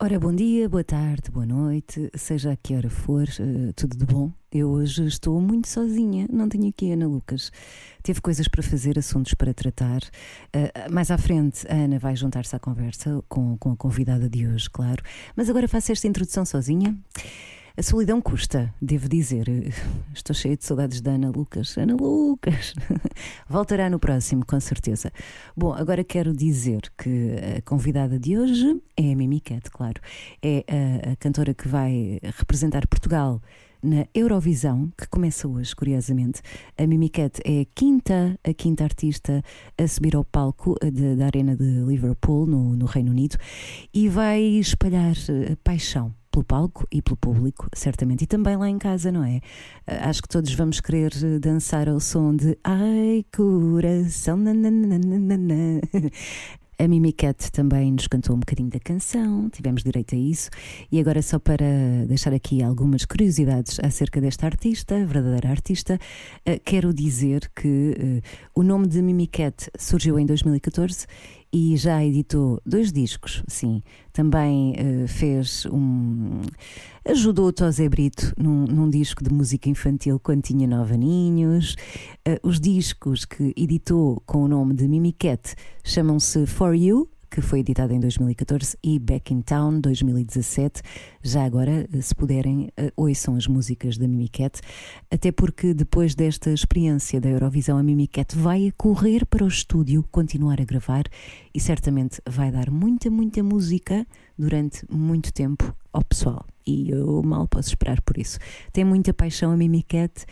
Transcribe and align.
Ora, 0.00 0.16
bom 0.16 0.32
dia, 0.32 0.68
boa 0.68 0.84
tarde, 0.84 1.28
boa 1.28 1.44
noite, 1.44 2.08
seja 2.14 2.52
a 2.52 2.56
que 2.56 2.72
hora 2.72 2.88
for, 2.88 3.24
eh, 3.28 3.72
tudo 3.74 3.96
de 3.96 4.06
bom. 4.06 4.30
Eu 4.52 4.68
hoje 4.68 5.04
estou 5.04 5.40
muito 5.40 5.66
sozinha, 5.66 6.24
não 6.32 6.48
tenho 6.48 6.68
aqui 6.68 6.92
a 6.92 6.94
Ana 6.94 7.08
Lucas. 7.08 7.50
Teve 8.00 8.20
coisas 8.20 8.46
para 8.46 8.62
fazer, 8.62 8.96
assuntos 8.96 9.34
para 9.34 9.52
tratar. 9.52 10.00
Uh, 10.54 10.88
mais 10.92 11.10
à 11.10 11.18
frente, 11.18 11.66
a 11.66 11.74
Ana 11.74 11.98
vai 11.98 12.14
juntar-se 12.14 12.54
à 12.54 12.60
conversa 12.60 13.24
com, 13.28 13.58
com 13.58 13.72
a 13.72 13.76
convidada 13.76 14.30
de 14.30 14.46
hoje, 14.46 14.70
claro. 14.70 15.02
Mas 15.34 15.50
agora 15.50 15.66
faço 15.66 15.90
esta 15.90 16.06
introdução 16.06 16.44
sozinha. 16.44 16.96
A 17.78 17.82
solidão 17.84 18.20
custa, 18.20 18.74
devo 18.82 19.08
dizer. 19.08 19.46
Estou 20.12 20.34
cheia 20.34 20.56
de 20.56 20.64
saudades 20.64 21.00
da 21.00 21.12
Ana 21.12 21.30
Lucas. 21.30 21.78
Ana 21.78 21.94
Lucas! 21.94 22.74
Voltará 23.48 23.88
no 23.88 24.00
próximo, 24.00 24.44
com 24.44 24.58
certeza. 24.58 25.12
Bom, 25.56 25.72
agora 25.72 26.02
quero 26.02 26.34
dizer 26.34 26.80
que 26.98 27.36
a 27.56 27.62
convidada 27.62 28.18
de 28.18 28.36
hoje 28.36 28.82
é 28.96 29.12
a 29.12 29.14
Mimi 29.14 29.40
Cat, 29.40 29.70
claro. 29.70 30.00
É 30.42 30.64
a, 31.12 31.14
cantora 31.20 31.54
que 31.54 31.68
vai 31.68 32.18
representar 32.36 32.84
Portugal 32.88 33.40
na 33.80 34.08
Eurovisão, 34.12 34.92
que 34.98 35.06
começa 35.06 35.46
hoje, 35.46 35.76
curiosamente. 35.76 36.42
A 36.76 36.84
Mimi 36.84 37.08
Cat 37.08 37.40
é 37.44 37.60
a 37.60 37.66
quinta, 37.76 38.36
a 38.42 38.52
quinta 38.52 38.82
artista 38.82 39.40
a 39.80 39.86
subir 39.86 40.16
ao 40.16 40.24
palco 40.24 40.74
de, 40.82 41.14
da 41.14 41.26
Arena 41.26 41.54
de 41.54 41.84
Liverpool, 41.86 42.44
no, 42.44 42.74
no 42.74 42.86
Reino 42.86 43.12
Unido, 43.12 43.36
e 43.94 44.08
vai 44.08 44.42
espalhar 44.42 45.14
eh, 45.28 45.54
paixão 45.62 46.17
pelo 46.30 46.44
palco 46.44 46.86
e 46.92 47.02
pelo 47.02 47.16
público, 47.16 47.68
certamente, 47.74 48.22
e 48.22 48.26
também 48.26 48.56
lá 48.56 48.68
em 48.68 48.78
casa, 48.78 49.10
não 49.12 49.24
é? 49.24 49.40
Acho 49.86 50.22
que 50.22 50.28
todos 50.28 50.52
vamos 50.54 50.80
querer 50.80 51.12
dançar 51.40 51.88
ao 51.88 52.00
som 52.00 52.34
de 52.34 52.58
Ai, 52.64 53.24
coração. 53.34 54.36
Nananana. 54.36 55.80
A 56.80 56.86
Mimi 56.86 57.12
Cat 57.12 57.50
também 57.50 57.90
nos 57.90 58.06
cantou 58.06 58.36
um 58.36 58.38
bocadinho 58.38 58.70
da 58.70 58.78
canção, 58.78 59.50
tivemos 59.50 59.82
direito 59.82 60.14
a 60.14 60.18
isso. 60.18 60.48
E 60.92 61.00
agora, 61.00 61.20
só 61.22 61.36
para 61.36 61.66
deixar 62.06 62.32
aqui 62.32 62.62
algumas 62.62 63.04
curiosidades 63.04 63.80
acerca 63.80 64.20
desta 64.20 64.46
artista, 64.46 65.04
verdadeira 65.04 65.50
artista, 65.50 65.98
eh, 66.46 66.60
quero 66.60 66.94
dizer 66.94 67.50
que 67.52 67.96
uh, 67.98 68.22
o 68.54 68.62
nome 68.62 68.86
de 68.86 69.02
Mimi 69.02 69.26
Cat 69.26 69.68
surgiu 69.76 70.20
em 70.20 70.26
2014 70.26 71.08
e 71.52 71.76
já 71.76 72.04
editou 72.04 72.60
dois 72.64 72.92
discos, 72.92 73.42
sim. 73.48 73.82
Também 74.12 74.72
uh, 74.72 75.08
fez 75.08 75.66
um. 75.66 76.42
ajudou 77.04 77.46
o 77.48 77.52
Tosé 77.52 77.88
Brito 77.88 78.34
num, 78.36 78.64
num, 78.64 78.90
disco 78.90 79.24
de 79.24 79.32
música 79.32 79.68
infantil 79.68 80.20
quando 80.20 80.42
tinha 80.42 80.66
nove 80.66 80.94
aninhos. 80.94 81.74
Uh, 82.26 82.38
os 82.42 82.60
discos 82.60 83.24
que 83.24 83.54
editou 83.56 84.22
com 84.26 84.42
o 84.44 84.48
nome 84.48 84.74
de 84.74 84.86
Mimi 84.86 85.12
Cat 85.12 85.54
chamam-se 85.82 86.46
For 86.46 86.74
You 86.74 87.08
que 87.30 87.40
foi 87.40 87.60
editada 87.60 87.94
em 87.94 88.00
2014, 88.00 88.76
e 88.82 88.98
Back 88.98 89.32
in 89.32 89.42
Town 89.42 89.80
2017. 89.80 90.82
Já 91.22 91.44
agora, 91.44 91.88
se 92.00 92.14
puderem, 92.14 92.70
eh, 92.76 92.92
ouçam 92.96 93.36
as 93.36 93.46
músicas 93.46 93.98
da 93.98 94.08
Mimicat, 94.08 94.60
até 95.10 95.30
porque 95.30 95.74
depois 95.74 96.14
desta 96.14 96.50
experiência 96.50 97.20
da 97.20 97.28
Eurovisão, 97.28 97.78
a 97.78 97.82
Mimicat 97.82 98.36
vai 98.36 98.72
correr 98.76 99.26
para 99.26 99.44
o 99.44 99.48
estúdio, 99.48 100.04
continuar 100.10 100.60
a 100.60 100.64
gravar 100.64 101.04
e 101.54 101.60
certamente 101.60 102.20
vai 102.28 102.50
dar 102.50 102.70
muita, 102.70 103.10
muita 103.10 103.42
música 103.42 104.06
durante 104.38 104.84
muito 104.90 105.32
tempo 105.32 105.74
ao 105.92 106.04
pessoal. 106.04 106.46
E 106.66 106.90
eu 106.90 107.22
mal 107.22 107.48
posso 107.48 107.70
esperar 107.70 108.00
por 108.02 108.18
isso. 108.18 108.38
Tem 108.72 108.84
muita 108.84 109.14
paixão 109.14 109.50
a 109.50 109.56
Mimicat, 109.56 110.26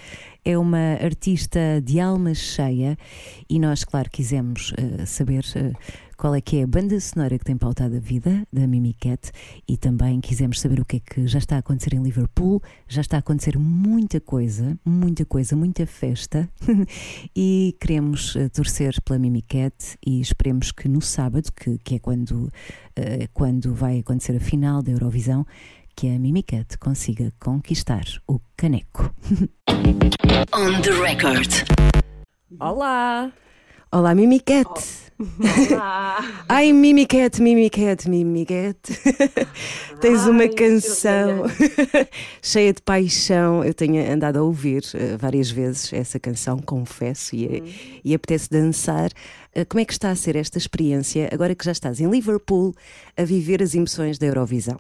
é 0.45 0.57
uma 0.57 0.95
artista 1.03 1.81
de 1.83 1.99
alma 1.99 2.35
cheia 2.35 2.97
e 3.49 3.59
nós, 3.59 3.85
claro, 3.85 4.11
quisemos 4.11 4.73
uh, 4.73 5.07
saber. 5.07 5.45
Uh, 5.57 6.06
qual 6.17 6.35
é 6.35 6.41
que 6.41 6.57
é 6.57 6.63
a 6.63 6.67
banda 6.67 6.99
sonora 6.99 7.39
que 7.39 7.45
tem 7.45 7.57
pautado 7.57 7.97
a 7.97 8.01
vida 8.01 8.47
da 8.53 8.67
Mimi 8.67 8.95
Cat 8.95 9.31
e 9.69 9.77
também 9.77 10.21
quisemos 10.21 10.61
saber 10.61 10.81
o 10.81 10.85
que 10.85 10.97
é 10.97 11.01
que 11.01 11.27
já 11.27 11.39
está 11.39 11.57
a 11.57 11.59
acontecer 11.59 11.95
em 11.95 12.03
Liverpool. 12.03 12.63
Já 12.89 13.03
está 13.03 13.17
a 13.17 13.21
acontecer 13.21 13.59
muita 13.59 14.21
coisa, 14.21 14.79
muita 14.85 15.25
coisa, 15.25 15.55
muita 15.55 15.87
festa 15.87 16.49
e 17.37 17.77
queremos 17.81 18.35
uh, 18.35 18.49
torcer 18.51 19.01
pela 19.03 19.19
Mimi 19.19 19.43
Cat 19.43 19.99
e 20.05 20.21
esperemos 20.21 20.73
que 20.73 20.89
no 20.89 21.03
sábado, 21.03 21.51
que, 21.53 21.79
que 21.79 21.97
é 21.97 21.99
quando, 21.99 22.33
uh, 22.33 22.51
quando 23.35 23.75
vai 23.75 23.99
acontecer 23.99 24.37
a 24.37 24.41
final 24.41 24.83
da 24.83 24.93
Eurovisão, 24.93 25.47
que 25.95 26.09
a 26.09 26.19
Mimi 26.19 26.43
Cat 26.43 26.79
consiga 26.79 27.33
conquistar 27.39 28.05
o 28.27 28.41
caneco. 28.57 29.15
On 30.55 30.81
the 30.81 30.93
record. 30.93 31.51
Olá! 32.59 33.33
Olá, 33.97 34.15
Mimi 34.15 34.41
Cat! 34.41 34.69
Oh. 34.69 35.25
Olá. 35.73 36.19
Ai, 36.51 36.71
Mimicat, 36.71 37.41
Mimicat, 37.41 38.07
Mimicat. 38.07 38.77
Tens 40.03 40.27
uma 40.27 40.47
canção 40.49 41.45
cheia 42.43 42.75
de 42.75 42.83
paixão. 42.83 43.65
Eu 43.65 43.73
tenho 43.73 44.13
andado 44.13 44.37
a 44.37 44.43
ouvir 44.43 44.83
uh, 44.93 45.17
várias 45.17 45.51
vezes 45.51 45.91
essa 45.95 46.21
canção, 46.21 46.59
confesso, 46.59 47.35
e, 47.35 47.47
hum. 47.47 48.01
e 48.05 48.15
apetece 48.15 48.51
dançar. 48.51 49.09
Uh, 49.57 49.65
como 49.67 49.81
é 49.81 49.87
que 49.87 49.95
está 49.95 50.11
a 50.11 50.15
ser 50.15 50.37
esta 50.37 50.59
experiência, 50.59 51.31
agora 51.33 51.55
que 51.55 51.65
já 51.65 51.73
estás 51.73 51.99
em 51.99 52.11
Liverpool, 52.11 52.75
a 53.17 53.25
viver 53.25 53.63
as 53.63 53.75
emoções 53.75 54.19
da 54.19 54.27
Eurovisão? 54.27 54.79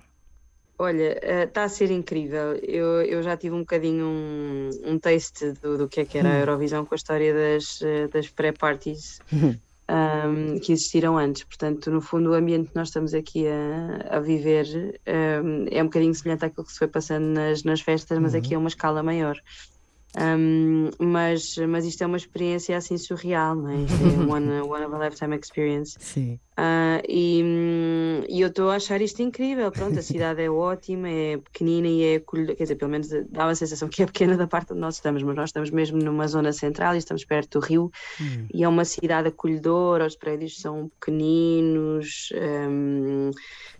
Olha, 0.78 1.18
está 1.44 1.62
eh, 1.62 1.64
a 1.64 1.68
ser 1.68 1.90
incrível. 1.90 2.54
Eu, 2.62 3.02
eu 3.02 3.22
já 3.22 3.36
tive 3.36 3.54
um 3.54 3.60
bocadinho 3.60 4.04
um, 4.04 4.70
um 4.84 4.98
taste 4.98 5.52
do, 5.62 5.78
do 5.78 5.88
que 5.88 6.00
é 6.00 6.04
que 6.04 6.18
era 6.18 6.28
a 6.28 6.32
hum. 6.32 6.40
Eurovisão 6.40 6.84
com 6.84 6.94
a 6.94 6.96
história 6.96 7.32
das, 7.32 7.80
das 8.12 8.28
pré-parties. 8.28 9.20
Um, 9.88 10.58
que 10.58 10.72
existiram 10.72 11.16
antes. 11.16 11.44
Portanto, 11.44 11.92
no 11.92 12.00
fundo, 12.00 12.30
o 12.30 12.34
ambiente 12.34 12.70
que 12.70 12.74
nós 12.74 12.88
estamos 12.88 13.14
aqui 13.14 13.46
a, 13.46 14.16
a 14.16 14.20
viver 14.20 14.66
um, 15.06 15.66
é 15.70 15.80
um 15.80 15.86
bocadinho 15.86 16.12
semelhante 16.12 16.44
àquilo 16.44 16.66
que 16.66 16.72
se 16.72 16.78
foi 16.78 16.88
passando 16.88 17.26
nas, 17.26 17.62
nas 17.62 17.80
festas, 17.80 18.18
mas 18.18 18.32
uhum. 18.32 18.40
aqui 18.40 18.54
é 18.54 18.58
uma 18.58 18.68
escala 18.68 19.00
maior. 19.00 19.40
Um, 20.18 20.88
mas, 20.98 21.56
mas 21.68 21.84
isto 21.84 22.02
é 22.02 22.06
uma 22.06 22.16
experiência 22.16 22.74
assim 22.74 22.96
surreal, 22.96 23.54
não 23.54 23.68
é? 23.68 23.76
Isto 23.82 24.02
é 24.02 24.06
one, 24.32 24.60
one 24.62 24.84
of 24.84 24.94
a 24.94 25.04
lifetime 25.04 25.36
experience. 25.36 25.96
Sim. 26.00 26.40
Uh, 26.58 27.04
e, 27.06 28.24
e 28.30 28.40
eu 28.40 28.48
estou 28.48 28.70
a 28.70 28.76
achar 28.76 29.02
isto 29.02 29.20
incrível. 29.20 29.70
Pronto, 29.70 29.98
a 29.98 30.02
cidade 30.02 30.40
é 30.40 30.50
ótima, 30.50 31.06
é 31.08 31.36
pequenina 31.36 31.86
e 31.86 32.02
é 32.02 32.16
acolhedora. 32.16 32.56
Quer 32.56 32.64
dizer, 32.64 32.76
pelo 32.76 32.90
menos 32.90 33.08
dá 33.28 33.44
uma 33.44 33.54
sensação 33.54 33.88
que 33.88 34.02
é 34.02 34.06
pequena 34.06 34.38
da 34.38 34.46
parte 34.46 34.72
onde 34.72 34.80
nós 34.80 34.94
estamos, 34.94 35.22
mas 35.22 35.36
nós 35.36 35.50
estamos 35.50 35.70
mesmo 35.70 35.98
numa 35.98 36.26
zona 36.26 36.50
central 36.50 36.94
e 36.94 36.98
estamos 36.98 37.24
perto 37.24 37.60
do 37.60 37.66
rio. 37.66 37.92
Hum. 38.18 38.46
E 38.54 38.64
é 38.64 38.68
uma 38.68 38.86
cidade 38.86 39.28
acolhedora, 39.28 40.06
os 40.06 40.16
prédios 40.16 40.58
são 40.58 40.90
pequeninos. 40.98 42.30
Um, 42.34 43.30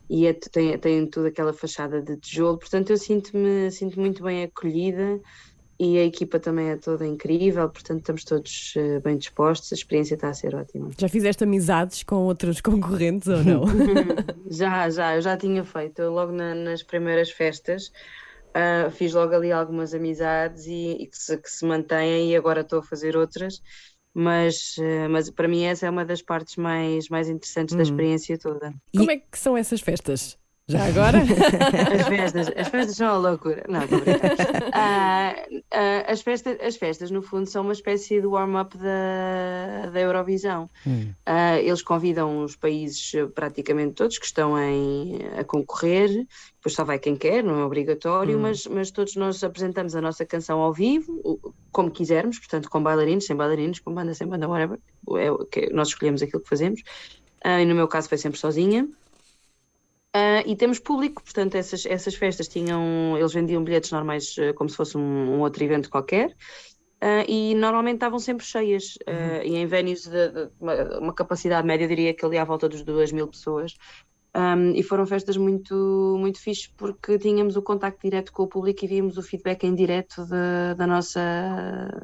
e 0.08 0.26
é, 0.26 0.34
tem, 0.34 0.78
tem 0.78 1.06
toda 1.06 1.28
aquela 1.28 1.52
fachada 1.52 2.00
de 2.00 2.16
tijolo, 2.18 2.58
portanto 2.58 2.90
eu 2.90 2.96
sinto-me 2.96 3.68
sinto 3.72 3.98
muito 3.98 4.22
bem 4.22 4.44
acolhida 4.44 5.20
e 5.78 5.98
a 5.98 6.04
equipa 6.04 6.40
também 6.40 6.70
é 6.70 6.76
toda 6.76 7.06
incrível, 7.06 7.68
portanto 7.68 7.98
estamos 8.00 8.24
todos 8.24 8.74
uh, 8.76 9.00
bem 9.00 9.18
dispostos, 9.18 9.72
a 9.72 9.74
experiência 9.74 10.14
está 10.14 10.28
a 10.28 10.34
ser 10.34 10.54
ótima. 10.54 10.90
Já 10.96 11.08
fizeste 11.08 11.44
amizades 11.44 12.02
com 12.02 12.24
outros 12.24 12.60
concorrentes 12.60 13.28
ou 13.28 13.44
não? 13.44 13.62
já, 14.50 14.88
já, 14.88 15.16
eu 15.16 15.22
já 15.22 15.36
tinha 15.36 15.64
feito, 15.64 16.00
eu 16.00 16.12
logo 16.12 16.32
na, 16.32 16.54
nas 16.54 16.82
primeiras 16.82 17.30
festas 17.30 17.92
uh, 18.56 18.90
fiz 18.90 19.12
logo 19.12 19.34
ali 19.34 19.52
algumas 19.52 19.92
amizades 19.92 20.66
e, 20.66 20.96
e 21.00 21.06
que, 21.06 21.16
se, 21.16 21.36
que, 21.36 21.50
se, 21.50 21.64
mantêm 21.64 22.30
e 22.30 22.36
agora 22.36 22.62
estou 22.62 22.78
a 22.78 22.82
fazer 22.82 23.16
outras, 23.16 23.60
mas, 24.14 24.76
uh, 24.78 25.10
mas 25.10 25.30
para 25.30 25.46
mim 25.46 25.64
essa 25.64 25.86
é 25.86 25.90
uma 25.90 26.04
das 26.04 26.22
partes 26.22 26.56
mais, 26.56 27.08
mais 27.08 27.28
interessantes 27.28 27.74
da 27.74 27.80
hum. 27.80 27.82
experiência 27.82 28.38
toda. 28.38 28.72
Como 28.96 29.10
é 29.10 29.18
que 29.18 29.38
são 29.38 29.56
essas 29.56 29.80
festas? 29.80 30.38
Já 30.68 30.84
agora? 30.86 31.18
as, 31.22 32.08
festas, 32.08 32.50
as 32.56 32.68
festas 32.68 32.96
são 32.96 33.06
a 33.06 33.16
loucura. 33.16 33.64
Não, 33.68 33.84
estou 33.84 34.00
uh, 34.00 34.02
uh, 34.02 35.64
as, 36.08 36.22
festas, 36.22 36.58
as 36.60 36.74
festas, 36.74 37.08
no 37.08 37.22
fundo, 37.22 37.48
são 37.48 37.62
uma 37.62 37.72
espécie 37.72 38.20
de 38.20 38.26
warm-up 38.26 38.76
da, 38.76 39.90
da 39.92 40.00
Eurovisão. 40.00 40.68
Hum. 40.84 41.12
Uh, 41.24 41.58
eles 41.62 41.82
convidam 41.82 42.42
os 42.42 42.56
países, 42.56 43.12
praticamente 43.32 43.94
todos, 43.94 44.18
que 44.18 44.26
estão 44.26 44.58
em, 44.58 45.20
a 45.38 45.44
concorrer. 45.44 46.26
Depois 46.56 46.74
só 46.74 46.82
vai 46.82 46.98
quem 46.98 47.14
quer, 47.14 47.44
não 47.44 47.60
é 47.60 47.64
obrigatório, 47.64 48.36
hum. 48.36 48.42
mas, 48.42 48.66
mas 48.66 48.90
todos 48.90 49.14
nós 49.14 49.44
apresentamos 49.44 49.94
a 49.94 50.00
nossa 50.00 50.26
canção 50.26 50.58
ao 50.58 50.72
vivo, 50.72 51.54
como 51.70 51.92
quisermos, 51.92 52.40
portanto, 52.40 52.68
com 52.68 52.82
bailarinos, 52.82 53.24
sem 53.24 53.36
bailarinos, 53.36 53.78
com 53.78 53.94
banda, 53.94 54.14
sem 54.14 54.26
banda, 54.26 54.48
whatever. 54.48 54.80
É, 55.16 55.70
nós 55.72 55.86
escolhemos 55.88 56.22
aquilo 56.22 56.42
que 56.42 56.48
fazemos. 56.48 56.82
e 57.44 57.64
no 57.64 57.76
meu 57.76 57.86
caso 57.86 58.08
foi 58.08 58.18
sempre 58.18 58.40
sozinha. 58.40 58.88
Uh, 60.16 60.40
e 60.46 60.56
temos 60.56 60.78
público, 60.78 61.22
portanto, 61.22 61.56
essas, 61.56 61.84
essas 61.84 62.14
festas 62.14 62.48
tinham, 62.48 63.18
eles 63.18 63.34
vendiam 63.34 63.62
bilhetes 63.62 63.90
normais 63.90 64.34
uh, 64.38 64.54
como 64.54 64.70
se 64.70 64.74
fosse 64.74 64.96
um, 64.96 65.00
um, 65.02 65.40
outro 65.40 65.62
evento 65.62 65.90
qualquer. 65.90 66.30
Uh, 67.02 67.28
e 67.28 67.54
normalmente 67.54 67.96
estavam 67.96 68.18
sempre 68.18 68.46
cheias, 68.46 68.96
uh, 69.06 69.44
e 69.44 69.56
em 69.56 69.66
venues 69.66 70.06
de, 70.06 70.28
de 70.30 70.50
uma, 70.58 70.98
uma, 71.00 71.14
capacidade 71.14 71.66
média, 71.66 71.86
diria 71.86 72.14
que 72.14 72.24
ali 72.24 72.38
à 72.38 72.44
volta 72.44 72.66
dos 72.66 72.82
2 72.82 73.12
mil 73.12 73.28
pessoas. 73.28 73.74
Um, 74.36 74.72
e 74.74 74.82
foram 74.82 75.06
festas 75.06 75.38
muito, 75.38 76.14
muito 76.20 76.38
fixes 76.38 76.66
porque 76.76 77.18
tínhamos 77.18 77.56
o 77.56 77.62
contacto 77.62 78.02
direto 78.02 78.30
com 78.32 78.42
o 78.42 78.46
público 78.46 78.84
e 78.84 78.88
víamos 78.88 79.16
o 79.16 79.22
feedback 79.22 79.64
em 79.64 79.74
direto 79.74 80.26
de, 80.26 80.74
da 80.76 80.86
nossa, 80.86 81.22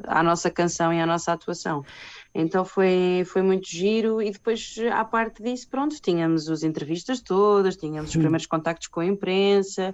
à 0.07 0.23
nossa 0.23 0.49
canção 0.49 0.91
e 0.91 0.99
à 0.99 1.05
nossa 1.05 1.31
atuação. 1.31 1.85
Então 2.33 2.65
foi, 2.65 3.21
foi 3.27 3.43
muito 3.43 3.69
giro 3.69 4.19
e 4.19 4.31
depois, 4.31 4.75
à 4.91 5.05
parte 5.05 5.43
disso, 5.43 5.69
pronto, 5.69 5.95
tínhamos 6.01 6.49
as 6.49 6.63
entrevistas 6.63 7.21
todas, 7.21 7.77
tínhamos 7.77 8.09
os 8.09 8.15
primeiros 8.15 8.47
contactos 8.47 8.87
com 8.87 9.01
a 9.01 9.05
imprensa, 9.05 9.93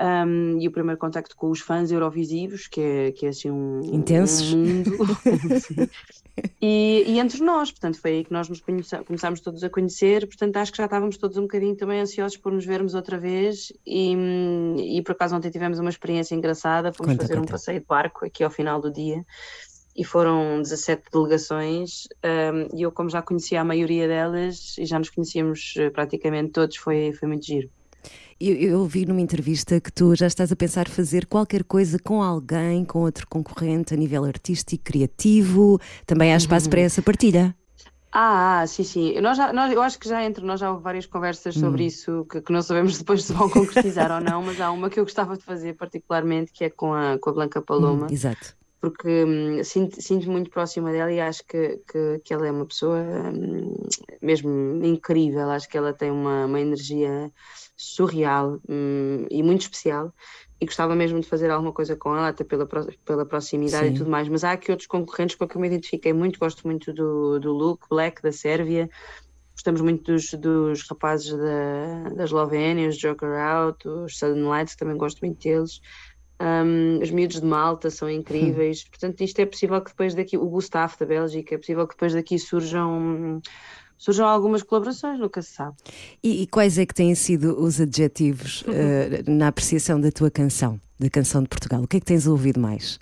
um, 0.00 0.58
e 0.60 0.68
o 0.68 0.70
primeiro 0.70 0.98
contacto 0.98 1.34
com 1.34 1.50
os 1.50 1.60
fãs 1.60 1.90
eurovisivos, 1.90 2.66
que 2.66 2.80
é, 2.80 3.12
que 3.12 3.24
é 3.24 3.30
assim 3.30 3.50
um, 3.50 3.80
Intensos. 3.84 4.52
um 4.52 4.58
mundo. 4.58 4.90
e, 6.60 7.04
e, 7.06 7.18
entre 7.18 7.42
nós, 7.42 7.70
portanto, 7.70 8.00
foi 8.00 8.10
aí 8.12 8.24
que 8.24 8.32
nós 8.32 8.48
nos 8.48 8.60
começámos 9.06 9.40
todos 9.40 9.62
a 9.64 9.70
conhecer, 9.70 10.26
portanto, 10.26 10.56
acho 10.56 10.72
que 10.72 10.78
já 10.78 10.84
estávamos 10.84 11.16
todos 11.16 11.36
um 11.36 11.42
bocadinho 11.42 11.76
também 11.76 12.00
ansiosos 12.00 12.36
por 12.36 12.52
nos 12.52 12.64
vermos 12.64 12.94
outra 12.94 13.18
vez 13.18 13.72
e, 13.86 14.14
e 14.78 15.02
por 15.02 15.12
acaso 15.12 15.36
ontem 15.36 15.50
tivemos 15.50 15.78
uma 15.78 15.90
experiência 15.90 16.34
engraçada, 16.34 16.92
fomos 16.92 17.12
conta, 17.12 17.22
fazer 17.22 17.34
conta. 17.34 17.48
um 17.48 17.52
passeio 17.52 17.80
de 17.80 17.86
barco 17.86 18.24
aqui 18.24 18.44
ao 18.44 18.50
final 18.50 18.80
do 18.80 18.92
dia 18.92 19.24
e 19.96 20.04
foram 20.04 20.62
17 20.62 21.10
delegações 21.12 22.06
um, 22.24 22.76
e 22.76 22.82
eu 22.82 22.92
como 22.92 23.10
já 23.10 23.20
conhecia 23.20 23.60
a 23.60 23.64
maioria 23.64 24.06
delas 24.06 24.76
e 24.78 24.86
já 24.86 24.98
nos 24.98 25.10
conhecíamos 25.10 25.74
eh, 25.76 25.90
praticamente 25.90 26.52
todos, 26.52 26.76
foi, 26.76 27.12
foi 27.12 27.28
muito 27.28 27.44
giro. 27.44 27.68
Eu, 28.40 28.54
eu 28.56 28.86
vi 28.86 29.04
numa 29.04 29.20
entrevista 29.20 29.80
que 29.80 29.92
tu 29.92 30.14
já 30.14 30.26
estás 30.26 30.50
a 30.50 30.56
pensar 30.56 30.88
fazer 30.88 31.26
qualquer 31.26 31.62
coisa 31.62 31.98
com 31.98 32.22
alguém, 32.22 32.84
com 32.84 33.00
outro 33.00 33.26
concorrente 33.28 33.92
a 33.92 33.96
nível 33.96 34.24
artístico, 34.24 34.84
criativo. 34.84 35.78
Também 36.06 36.32
há 36.32 36.36
espaço 36.36 36.66
uhum. 36.66 36.70
para 36.70 36.80
essa 36.80 37.02
partilha. 37.02 37.54
Ah, 38.12 38.64
sim, 38.66 38.82
sim. 38.82 39.20
Nós 39.20 39.36
já, 39.36 39.52
nós, 39.52 39.72
eu 39.72 39.80
acho 39.80 39.98
que 39.98 40.08
já 40.08 40.24
entre 40.24 40.44
nós 40.44 40.58
já 40.58 40.70
houve 40.70 40.82
várias 40.82 41.06
conversas 41.06 41.54
sobre 41.54 41.84
hum. 41.84 41.86
isso 41.86 42.26
que, 42.28 42.40
que, 42.40 42.52
não 42.52 42.60
sabemos 42.60 42.98
depois 42.98 43.22
se 43.24 43.32
vão 43.32 43.48
concretizar 43.48 44.10
ou 44.10 44.20
não, 44.20 44.42
mas 44.42 44.60
há 44.60 44.70
uma 44.72 44.90
que 44.90 44.98
eu 44.98 45.04
gostava 45.04 45.36
de 45.36 45.44
fazer 45.44 45.74
particularmente, 45.74 46.50
que 46.52 46.64
é 46.64 46.70
com 46.70 46.92
a, 46.92 47.18
com 47.18 47.30
a 47.30 47.32
Blanca 47.32 47.62
Paloma. 47.62 48.06
Hum, 48.06 48.12
exato. 48.12 48.56
Porque 48.80 49.24
hum, 49.24 49.62
sinto, 49.62 50.02
sinto 50.02 50.28
muito 50.28 50.50
próxima 50.50 50.90
dela 50.90 51.12
e 51.12 51.20
acho 51.20 51.44
que, 51.46 51.80
que, 51.86 52.20
que 52.24 52.34
ela 52.34 52.48
é 52.48 52.50
uma 52.50 52.66
pessoa 52.66 52.98
hum, 52.98 53.76
mesmo 54.20 54.84
incrível. 54.84 55.48
Acho 55.50 55.68
que 55.68 55.78
ela 55.78 55.92
tem 55.92 56.10
uma, 56.10 56.46
uma 56.46 56.60
energia 56.60 57.30
surreal 57.80 58.60
hum, 58.68 59.24
e 59.30 59.42
muito 59.42 59.62
especial 59.62 60.12
e 60.60 60.66
gostava 60.66 60.94
mesmo 60.94 61.18
de 61.18 61.26
fazer 61.26 61.50
alguma 61.50 61.72
coisa 61.72 61.96
com 61.96 62.14
ela, 62.14 62.28
até 62.28 62.44
pela, 62.44 62.66
pela 62.66 63.24
proximidade 63.24 63.88
Sim. 63.88 63.94
e 63.94 63.96
tudo 63.96 64.10
mais. 64.10 64.28
Mas 64.28 64.44
há 64.44 64.52
aqui 64.52 64.70
outros 64.70 64.86
concorrentes 64.86 65.34
com 65.34 65.48
que 65.48 65.56
eu 65.56 65.60
me 65.60 65.66
identifiquei 65.68 66.12
muito. 66.12 66.38
Gosto 66.38 66.66
muito 66.66 66.92
do, 66.92 67.38
do 67.38 67.50
Luke 67.50 67.86
Black, 67.88 68.20
da 68.22 68.30
Sérvia. 68.30 68.90
Gostamos 69.54 69.80
muito 69.80 70.12
dos, 70.12 70.34
dos 70.34 70.86
rapazes 70.86 71.32
da, 71.32 72.10
da 72.14 72.24
Eslovénia, 72.24 72.88
os 72.88 72.98
Joker 72.98 73.30
Out, 73.30 73.88
os 73.88 74.18
Southern 74.18 74.46
Lights, 74.46 74.76
também 74.76 74.98
gosto 74.98 75.20
muito 75.20 75.42
deles. 75.42 75.80
Um, 76.40 77.02
os 77.02 77.10
miúdos 77.10 77.40
de 77.40 77.46
Malta 77.46 77.88
são 77.88 78.10
incríveis. 78.10 78.82
Hum. 78.82 78.88
Portanto, 78.92 79.20
isto 79.22 79.38
é 79.38 79.46
possível 79.46 79.80
que 79.80 79.90
depois 79.90 80.14
daqui, 80.14 80.36
o 80.36 80.46
Gustavo 80.46 80.94
da 81.00 81.06
Bélgica, 81.06 81.54
é 81.54 81.58
possível 81.58 81.86
que 81.86 81.94
depois 81.94 82.12
daqui 82.12 82.38
surjam 82.38 83.40
surjam 84.00 84.26
algumas 84.26 84.62
colaborações, 84.62 85.20
nunca 85.20 85.42
se 85.42 85.50
sabe. 85.50 85.76
E, 86.24 86.42
e 86.42 86.46
quais 86.46 86.78
é 86.78 86.86
que 86.86 86.94
têm 86.94 87.14
sido 87.14 87.62
os 87.62 87.78
adjetivos 87.80 88.62
uh, 88.62 89.28
na 89.30 89.48
apreciação 89.48 90.00
da 90.00 90.10
tua 90.10 90.30
canção, 90.30 90.80
da 90.98 91.10
canção 91.10 91.42
de 91.42 91.48
Portugal? 91.48 91.82
O 91.82 91.86
que 91.86 91.98
é 91.98 92.00
que 92.00 92.06
tens 92.06 92.26
ouvido 92.26 92.58
mais? 92.58 92.98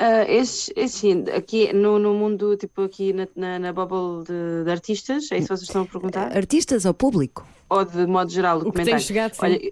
Uh, 0.00 0.24
esse, 0.28 0.72
esse, 0.76 1.10
aqui 1.36 1.72
no, 1.72 1.98
no 1.98 2.14
mundo, 2.14 2.56
tipo 2.56 2.82
aqui 2.82 3.12
na, 3.12 3.26
na, 3.34 3.58
na 3.58 3.72
bubble 3.72 4.24
de, 4.24 4.64
de, 4.64 4.70
artistas, 4.70 5.30
é 5.32 5.38
isso 5.38 5.48
que 5.48 5.56
vocês 5.56 5.62
estão 5.62 5.82
a 5.82 5.86
perguntar? 5.86 6.36
Artistas 6.36 6.84
ou 6.84 6.94
público? 6.94 7.44
Ou 7.68 7.84
de 7.84 8.06
modo 8.06 8.30
geral, 8.30 8.60
o, 8.60 8.72
que 8.72 8.84
tem 8.84 8.98
chegado, 9.00 9.34
sim. 9.34 9.40
Olha, 9.42 9.56
é 9.56 9.70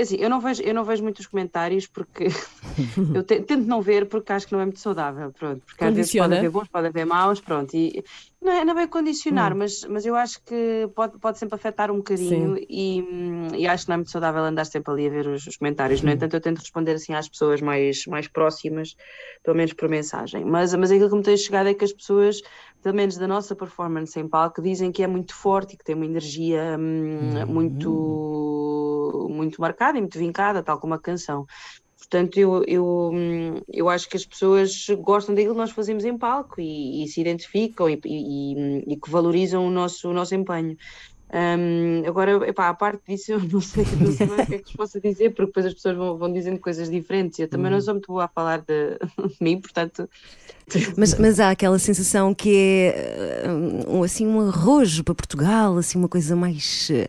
assim, 0.00 0.16
eu 0.16 0.30
não 0.30 0.40
vejo, 0.40 0.62
eu 0.62 0.74
não 0.74 0.84
vejo 0.84 1.02
muitos 1.02 1.26
comentários 1.26 1.86
porque 1.86 2.26
eu 3.14 3.22
te, 3.22 3.40
tento 3.40 3.66
não 3.66 3.80
ver 3.80 4.06
porque 4.06 4.32
acho 4.32 4.46
que 4.46 4.52
não 4.52 4.60
é 4.60 4.64
muito 4.64 4.80
saudável, 4.80 5.32
pronto. 5.32 5.62
Porque 5.66 5.84
às 5.84 5.94
vezes 5.94 6.12
pode 6.12 6.36
haver 6.36 6.50
bons, 6.50 6.68
pode 6.68 6.86
haver 6.86 7.06
maus, 7.06 7.40
pronto. 7.40 7.74
E 7.74 8.04
não 8.40 8.52
é, 8.52 8.64
não 8.64 8.78
é 8.78 8.86
condicionar, 8.86 9.52
hum. 9.52 9.58
mas, 9.58 9.84
mas 9.84 10.06
eu 10.06 10.16
acho 10.16 10.42
que 10.42 10.88
pode, 10.94 11.18
pode 11.18 11.38
sempre 11.38 11.56
afetar 11.56 11.90
um 11.90 11.96
bocadinho 11.96 12.56
e, 12.58 13.04
e, 13.54 13.66
acho 13.66 13.84
que 13.84 13.88
não 13.90 13.94
é 13.94 13.96
muito 13.98 14.10
saudável 14.10 14.42
andar 14.42 14.64
sempre 14.64 14.92
ali 14.92 15.06
a 15.06 15.10
ver 15.10 15.26
os, 15.26 15.46
os 15.46 15.56
comentários. 15.56 16.02
Hum. 16.02 16.06
No 16.06 16.12
entanto, 16.12 16.34
eu 16.34 16.40
tento 16.40 16.58
responder 16.58 16.92
assim 16.92 17.12
às 17.12 17.28
pessoas 17.28 17.60
mais, 17.60 18.06
mais 18.06 18.26
próximas, 18.28 18.96
pelo 19.42 19.56
menos 19.56 19.72
por 19.74 19.88
mensagem. 19.88 20.44
Mas, 20.44 20.74
mas 20.74 20.90
aquilo 20.90 21.10
que 21.10 21.16
me 21.16 21.22
tem 21.22 21.36
chegado 21.36 21.68
é 21.68 21.74
que 21.74 21.84
as 21.84 21.92
pessoas 21.92 22.40
pelo 22.82 22.94
menos 22.94 23.16
da 23.16 23.28
nossa 23.28 23.54
performance 23.54 24.18
em 24.18 24.28
palco, 24.28 24.62
dizem 24.62 24.90
que 24.90 25.02
é 25.02 25.06
muito 25.06 25.34
forte 25.34 25.74
e 25.74 25.76
que 25.76 25.84
tem 25.84 25.94
uma 25.94 26.06
energia 26.06 26.76
hum, 26.78 27.34
uhum. 27.38 27.46
muito, 27.46 29.28
muito 29.30 29.60
marcada 29.60 29.98
e 29.98 30.00
muito 30.00 30.18
vincada, 30.18 30.62
tal 30.62 30.78
como 30.78 30.94
a 30.94 30.98
canção. 30.98 31.46
Portanto, 31.98 32.38
eu, 32.38 32.64
eu, 32.66 33.10
hum, 33.12 33.60
eu 33.68 33.88
acho 33.88 34.08
que 34.08 34.16
as 34.16 34.24
pessoas 34.24 34.86
gostam 34.98 35.34
daquilo 35.34 35.54
que 35.54 35.60
nós 35.60 35.70
fazemos 35.70 36.04
em 36.04 36.16
palco 36.16 36.60
e, 36.60 37.04
e 37.04 37.08
se 37.08 37.20
identificam 37.20 37.88
e, 37.88 38.00
e, 38.04 38.92
e, 38.94 38.96
que 38.96 39.10
valorizam 39.10 39.66
o 39.66 39.70
nosso, 39.70 40.08
o 40.08 40.12
nosso 40.12 40.34
empenho. 40.34 40.76
Um, 41.32 42.08
agora, 42.08 42.48
epá, 42.48 42.68
a 42.68 42.74
parte 42.74 43.02
disso, 43.08 43.32
eu 43.32 43.40
não 43.40 43.60
sei, 43.60 43.84
não 44.00 44.12
sei 44.12 44.26
o 44.26 44.46
que 44.46 44.54
é 44.54 44.58
que 44.58 44.64
vos 44.64 44.72
posso 44.72 45.00
dizer, 45.00 45.30
porque 45.30 45.46
depois 45.46 45.66
as 45.66 45.74
pessoas 45.74 45.96
vão, 45.96 46.18
vão 46.18 46.32
dizendo 46.32 46.58
coisas 46.58 46.90
diferentes. 46.90 47.38
Eu 47.38 47.48
também 47.48 47.70
não 47.70 47.78
uhum. 47.78 47.84
sou 47.84 47.94
muito 47.94 48.08
boa 48.08 48.24
a 48.24 48.28
falar 48.28 48.58
de, 48.58 48.98
de 49.28 49.36
mim, 49.40 49.60
portanto. 49.60 50.08
Mas, 50.96 51.18
mas 51.18 51.40
há 51.40 51.50
aquela 51.50 51.80
sensação 51.80 52.32
que 52.32 52.54
é 52.54 53.44
um, 53.88 54.04
assim 54.04 54.24
um 54.24 54.46
arrojo 54.48 55.02
para 55.02 55.16
Portugal, 55.16 55.76
assim 55.76 55.98
uma 55.98 56.08
coisa 56.08 56.36
mais 56.36 56.88
eh, 56.92 57.08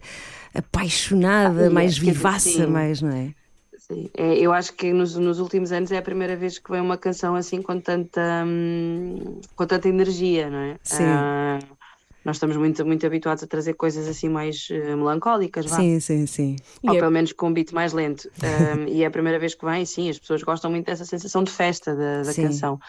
apaixonada, 0.52 1.68
ah, 1.68 1.70
mais 1.70 1.96
vivaça, 1.96 2.66
mais, 2.66 3.04
não 3.04 3.12
é? 3.12 3.36
Sim. 3.78 4.10
É, 4.18 4.36
eu 4.40 4.52
acho 4.52 4.74
que 4.74 4.92
nos, 4.92 5.16
nos, 5.16 5.40
últimos 5.40 5.72
anos 5.72 5.92
é 5.92 5.98
a 5.98 6.02
primeira 6.02 6.36
vez 6.36 6.58
que 6.58 6.72
vem 6.72 6.82
uma 6.82 6.98
canção 6.98 7.36
assim 7.36 7.62
com 7.62 7.80
tanta, 7.80 8.44
hum, 8.48 9.40
com 9.56 9.68
tanta 9.68 9.88
energia, 9.88 10.50
não 10.50 10.58
é? 10.58 10.78
Sim. 10.82 11.04
Ah, 11.04 11.60
nós 12.24 12.36
estamos 12.36 12.56
muito, 12.58 12.86
muito 12.86 13.06
habituados 13.06 13.44
a 13.44 13.48
trazer 13.48 13.74
coisas 13.74 14.08
assim 14.08 14.30
mais 14.30 14.68
uh, 14.70 14.98
melancólicas, 14.98 15.66
vá. 15.66 15.78
Sim, 15.78 16.00
sim, 16.00 16.26
sim. 16.26 16.56
Ou 16.84 16.94
e 16.94 16.98
é 16.98 17.00
pelo 17.00 17.12
é... 17.12 17.14
menos 17.14 17.34
com 17.34 17.48
um 17.48 17.54
beat 17.54 17.72
mais 17.72 17.94
lento. 17.94 18.30
Um, 18.52 18.88
e 18.88 19.04
é 19.04 19.06
a 19.06 19.12
primeira 19.12 19.40
vez 19.40 19.56
que 19.56 19.66
vem, 19.66 19.86
sim, 19.86 20.10
as 20.10 20.20
pessoas 20.20 20.44
gostam 20.44 20.70
muito 20.72 20.86
dessa 20.86 21.06
sensação 21.06 21.44
de 21.44 21.52
festa 21.52 21.96
da, 21.96 22.22
da 22.22 22.34
canção 22.34 22.80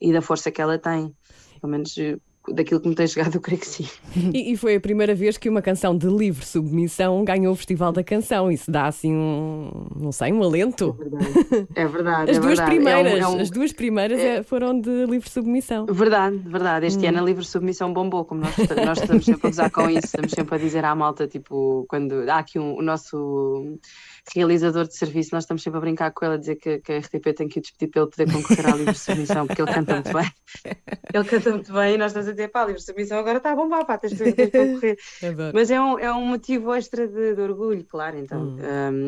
e 0.00 0.12
da 0.12 0.22
força 0.22 0.50
que 0.50 0.60
ela 0.60 0.78
tem. 0.78 1.14
Pelo 1.60 1.70
menos 1.70 1.96
eh, 1.98 2.16
daquilo 2.48 2.80
que 2.80 2.88
me 2.88 2.94
tem 2.94 3.06
chegado, 3.06 3.34
eu 3.34 3.40
creio 3.40 3.60
que 3.60 3.66
sim. 3.66 3.88
E, 4.32 4.52
e, 4.52 4.56
foi 4.56 4.76
a 4.76 4.80
primeira 4.80 5.14
vez 5.14 5.36
que 5.36 5.48
uma 5.48 5.62
canção 5.62 5.96
de 5.96 6.06
livre 6.06 6.44
submissão 6.44 7.24
ganhou 7.24 7.52
o 7.52 7.56
Festival 7.56 7.92
da 7.92 8.02
Canção. 8.02 8.50
Isso 8.50 8.70
dá 8.70 8.86
assim 8.86 9.12
um, 9.12 9.86
não 9.96 10.12
sei, 10.12 10.32
um 10.32 10.42
alento. 10.42 10.96
É 10.98 11.04
verdade. 11.04 11.70
É 11.74 11.86
verdade 11.86 12.30
as 12.30 12.36
é 12.36 12.40
duas 12.40 12.58
verdade. 12.58 12.70
primeiras, 12.70 13.12
é 13.12 13.16
um, 13.16 13.18
é 13.18 13.28
um... 13.28 13.40
as 13.40 13.50
duas 13.50 13.72
primeiras 13.72 14.20
é... 14.20 14.42
foram 14.42 14.80
de 14.80 15.06
livre 15.06 15.28
submissão. 15.28 15.86
Verdade, 15.86 16.36
verdade. 16.38 16.86
Este 16.86 17.04
hum. 17.04 17.08
ano 17.08 17.18
a 17.18 17.22
livre 17.22 17.44
submissão 17.44 17.92
bombou, 17.92 18.24
como 18.24 18.42
nós, 18.42 18.56
nós 18.84 18.98
estamos 18.98 19.24
sempre 19.24 19.46
a 19.46 19.50
usar 19.50 19.70
com 19.70 19.88
isso, 19.88 20.06
estamos 20.06 20.32
sempre 20.32 20.54
a 20.54 20.58
dizer 20.58 20.84
à 20.84 20.94
malta, 20.94 21.26
tipo, 21.26 21.84
quando 21.88 22.28
há 22.28 22.38
aqui 22.38 22.58
um, 22.58 22.76
o 22.76 22.82
nosso 22.82 23.78
realizador 24.34 24.86
de 24.86 24.94
serviço, 24.94 25.30
nós 25.32 25.44
estamos 25.44 25.62
sempre 25.62 25.78
a 25.78 25.80
brincar 25.80 26.10
com 26.12 26.24
ele 26.24 26.34
a 26.34 26.38
dizer 26.38 26.56
que, 26.56 26.78
que 26.78 26.92
a 26.92 26.98
RTP 26.98 27.34
tem 27.36 27.48
que 27.48 27.58
o 27.58 27.62
despedir 27.62 27.90
para 27.90 28.02
ele 28.02 28.10
poder 28.10 28.32
concorrer 28.32 28.66
à 28.66 28.76
livre 28.76 28.94
submissão, 28.94 29.46
porque 29.46 29.62
ele 29.62 29.72
canta 29.72 29.94
muito 29.94 30.12
bem. 30.12 30.30
Ele 31.12 31.24
canta 31.24 31.50
muito 31.50 31.72
bem 31.72 31.94
e 31.94 31.98
nós 31.98 32.12
estamos 32.12 32.28
a 32.28 32.32
dizer, 32.32 32.48
pá, 32.48 32.62
a 32.62 32.66
livre 32.66 32.80
submissão 32.80 33.18
agora 33.18 33.38
está 33.38 33.50
a 33.50 33.56
bombar, 33.56 33.84
pá, 33.84 33.98
tens 33.98 34.12
de 34.12 34.32
concorrer. 34.32 34.96
Mas 35.52 35.70
é 35.70 35.80
um, 35.80 35.98
é 35.98 36.12
um 36.12 36.24
motivo 36.24 36.72
extra 36.72 37.08
de, 37.08 37.34
de 37.34 37.40
orgulho, 37.40 37.84
claro, 37.84 38.16
então. 38.16 38.40
Hum. 38.40 38.58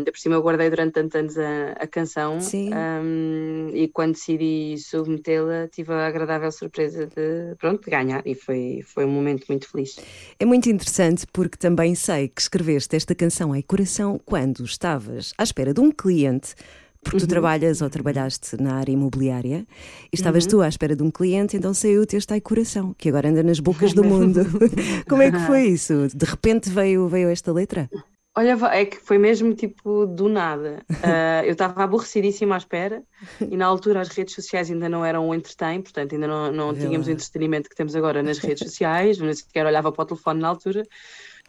Um, 0.01 0.05
por 0.05 0.19
cima 0.19 0.35
eu 0.35 0.43
guardei 0.43 0.69
durante 0.69 0.95
tantos 0.95 1.15
anos 1.15 1.39
a, 1.39 1.73
a 1.73 1.87
canção 1.87 2.39
um, 2.39 3.71
e 3.73 3.87
quando 3.89 4.15
decidi 4.15 4.77
submetê-la 4.79 5.69
tive 5.69 5.93
a 5.93 6.07
agradável 6.07 6.51
surpresa 6.51 7.07
de, 7.07 7.55
pronto, 7.57 7.85
de 7.85 7.91
ganhar 7.91 8.23
e 8.27 8.35
foi, 8.35 8.81
foi 8.85 9.05
um 9.05 9.11
momento 9.11 9.47
muito 9.49 9.69
feliz. 9.69 9.97
É 10.41 10.45
muito 10.45 10.69
interessante 10.69 11.25
porque 11.33 11.57
também 11.57 11.95
sei 11.95 12.29
que 12.29 12.41
escreveste 12.41 12.97
esta 12.97 13.15
canção 13.15 13.55
em 13.55 13.63
coração 13.63 14.21
quando 14.25 14.65
estava 14.65 15.02
estavas 15.03 15.35
à 15.37 15.43
espera 15.43 15.75
de 15.75 15.81
um 15.81 15.91
cliente 15.91 16.55
porque 17.03 17.19
tu 17.19 17.23
uhum. 17.23 17.29
trabalhas 17.29 17.83
ou 17.83 17.91
trabalhaste 17.91 18.57
na 18.63 18.75
área 18.77 18.93
imobiliária 18.93 19.67
e 20.13 20.15
estavas 20.15 20.45
uhum. 20.45 20.51
tu 20.51 20.61
à 20.61 20.69
espera 20.69 20.95
de 20.95 21.03
um 21.03 21.11
cliente, 21.11 21.57
então 21.57 21.75
saiu-te 21.75 22.15
este 22.15 22.33
ai 22.33 22.41
coração, 22.41 22.95
que 22.97 23.09
agora 23.09 23.29
anda 23.29 23.43
nas 23.43 23.59
bocas 23.59 23.93
do 23.93 24.05
mundo. 24.07 24.47
Como 25.09 25.21
é 25.21 25.33
que 25.33 25.39
foi 25.41 25.63
isso? 25.75 26.07
De 26.15 26.25
repente 26.25 26.71
veio, 26.71 27.09
veio 27.09 27.29
esta 27.29 27.53
letra? 27.53 27.91
Olha, 28.37 28.57
é 28.71 28.85
que 28.85 28.99
foi 28.99 29.19
mesmo 29.19 29.53
tipo 29.53 30.07
do 30.07 30.29
nada. 30.29 30.85
Uh, 30.89 31.45
eu 31.45 31.53
estava 31.53 31.83
aborrecidíssima 31.83 32.55
à 32.55 32.59
espera 32.59 33.03
e 33.41 33.57
na 33.57 33.67
altura 33.67 34.01
as 34.01 34.09
redes 34.09 34.37
sociais 34.37 34.71
ainda 34.71 34.89
não 34.89 35.05
eram 35.05 35.29
um 35.29 35.35
entretém, 35.35 35.83
portanto 35.83 36.15
ainda 36.15 36.29
não, 36.29 36.53
não 36.53 36.73
tínhamos 36.73 37.09
o 37.09 37.11
entretenimento 37.11 37.69
que 37.69 37.75
temos 37.75 37.97
agora 37.97 38.23
nas 38.23 38.39
redes 38.39 38.61
sociais, 38.61 39.19
nem 39.19 39.35
sequer 39.35 39.67
olhava 39.67 39.91
para 39.91 40.03
o 40.03 40.07
telefone 40.07 40.41
na 40.41 40.49
altura. 40.49 40.85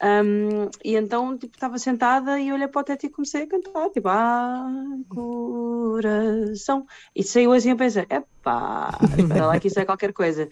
Um, 0.02 0.68
e 0.84 0.96
então, 0.96 1.38
tipo, 1.38 1.54
estava 1.54 1.78
sentada 1.78 2.38
e 2.40 2.52
olhei 2.52 2.66
para 2.66 2.80
o 2.80 2.84
teto 2.84 3.06
e 3.06 3.10
comecei 3.10 3.42
a 3.42 3.46
cantar, 3.46 3.90
tipo, 3.90 4.08
ah, 4.08 4.66
coração. 5.08 6.84
E 7.14 7.22
saiu 7.22 7.52
assim 7.52 7.70
a 7.70 7.76
pensar, 7.76 8.06
epá, 8.10 8.98
espera 9.18 9.46
lá 9.46 9.60
que 9.60 9.68
isso 9.68 9.78
é 9.78 9.84
qualquer 9.84 10.12
coisa. 10.12 10.48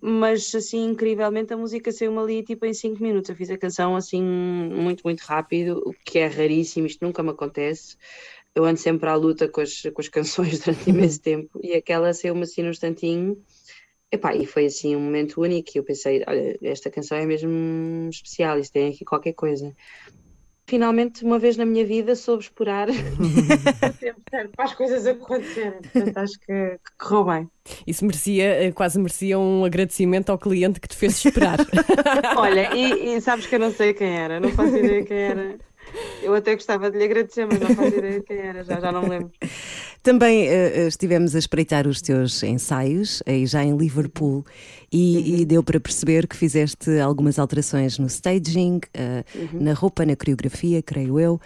Mas, 0.00 0.54
assim, 0.54 0.84
incrivelmente 0.90 1.52
a 1.52 1.56
música 1.56 1.90
saiu-me 1.90 2.18
ali, 2.18 2.42
tipo, 2.44 2.64
em 2.66 2.74
5 2.74 3.02
minutos. 3.02 3.30
Eu 3.30 3.36
fiz 3.36 3.50
a 3.50 3.58
canção, 3.58 3.96
assim, 3.96 4.22
muito, 4.22 5.02
muito 5.04 5.22
rápido, 5.22 5.82
o 5.84 5.92
que 6.04 6.18
é 6.20 6.26
raríssimo, 6.26 6.86
isto 6.86 7.04
nunca 7.04 7.22
me 7.22 7.30
acontece. 7.30 7.96
Eu 8.54 8.64
ando 8.64 8.78
sempre 8.78 9.08
à 9.08 9.14
luta 9.14 9.48
com 9.48 9.60
as, 9.60 9.82
com 9.82 10.00
as 10.00 10.08
canções 10.08 10.60
durante 10.64 10.88
imenso 10.88 11.20
tempo 11.20 11.60
e 11.62 11.74
aquela 11.74 12.12
saiu-me 12.14 12.42
assim 12.42 12.62
num 12.62 12.70
instantinho 12.70 13.36
Epá, 14.16 14.34
e 14.34 14.46
foi 14.46 14.64
assim 14.64 14.96
um 14.96 15.00
momento 15.00 15.42
único 15.42 15.72
e 15.74 15.78
eu 15.78 15.84
pensei, 15.84 16.24
olha, 16.26 16.58
esta 16.62 16.90
canção 16.90 17.18
é 17.18 17.26
mesmo 17.26 18.08
especial, 18.10 18.58
isto 18.58 18.72
tem 18.72 18.88
aqui 18.88 19.04
qualquer 19.04 19.34
coisa. 19.34 19.74
Finalmente, 20.66 21.22
uma 21.22 21.38
vez 21.38 21.58
na 21.58 21.66
minha 21.66 21.84
vida, 21.84 22.16
soube 22.16 22.42
explorar 22.42 22.88
certo 24.00 24.22
para 24.56 24.64
as 24.64 24.74
coisas 24.74 25.06
acontecerem. 25.06 25.80
Portanto, 25.82 26.16
acho 26.16 26.40
que, 26.40 26.46
que 26.46 26.96
correu 26.98 27.24
bem. 27.24 27.50
Isso 27.86 28.06
merecia, 28.06 28.64
eh, 28.64 28.72
quase 28.72 28.98
merecia 28.98 29.38
um 29.38 29.64
agradecimento 29.66 30.30
ao 30.30 30.38
cliente 30.38 30.80
que 30.80 30.88
te 30.88 30.96
fez 30.96 31.22
esperar. 31.22 31.58
olha, 32.38 32.74
e, 32.74 33.16
e 33.16 33.20
sabes 33.20 33.46
que 33.46 33.54
eu 33.54 33.60
não 33.60 33.70
sei 33.70 33.92
quem 33.92 34.16
era, 34.16 34.40
não 34.40 34.48
faço 34.48 34.76
ideia 34.76 35.04
quem 35.04 35.18
era. 35.18 35.58
Eu 36.22 36.34
até 36.34 36.54
gostava 36.54 36.90
de 36.90 36.98
lhe 36.98 37.04
agradecer, 37.04 37.46
mas 37.46 37.60
não 37.60 37.68
faço 37.74 37.94
ideia 37.98 38.22
quem 38.22 38.38
era, 38.38 38.64
já, 38.64 38.80
já 38.80 38.90
não 38.90 39.02
me 39.02 39.10
lembro. 39.10 39.30
Também 40.06 40.46
uh, 40.48 40.86
estivemos 40.86 41.34
a 41.34 41.38
espreitar 41.40 41.84
os 41.84 42.00
teus 42.00 42.40
ensaios, 42.44 43.24
aí 43.26 43.44
já 43.44 43.64
em 43.64 43.76
Liverpool, 43.76 44.44
e, 44.92 45.16
uhum. 45.16 45.40
e 45.40 45.44
deu 45.44 45.64
para 45.64 45.80
perceber 45.80 46.28
que 46.28 46.36
fizeste 46.36 47.00
algumas 47.00 47.40
alterações 47.40 47.98
no 47.98 48.06
staging, 48.06 48.76
uh, 48.76 49.24
uhum. 49.34 49.64
na 49.64 49.72
roupa, 49.72 50.06
na 50.06 50.14
coreografia, 50.14 50.80
creio 50.80 51.18
eu. 51.18 51.40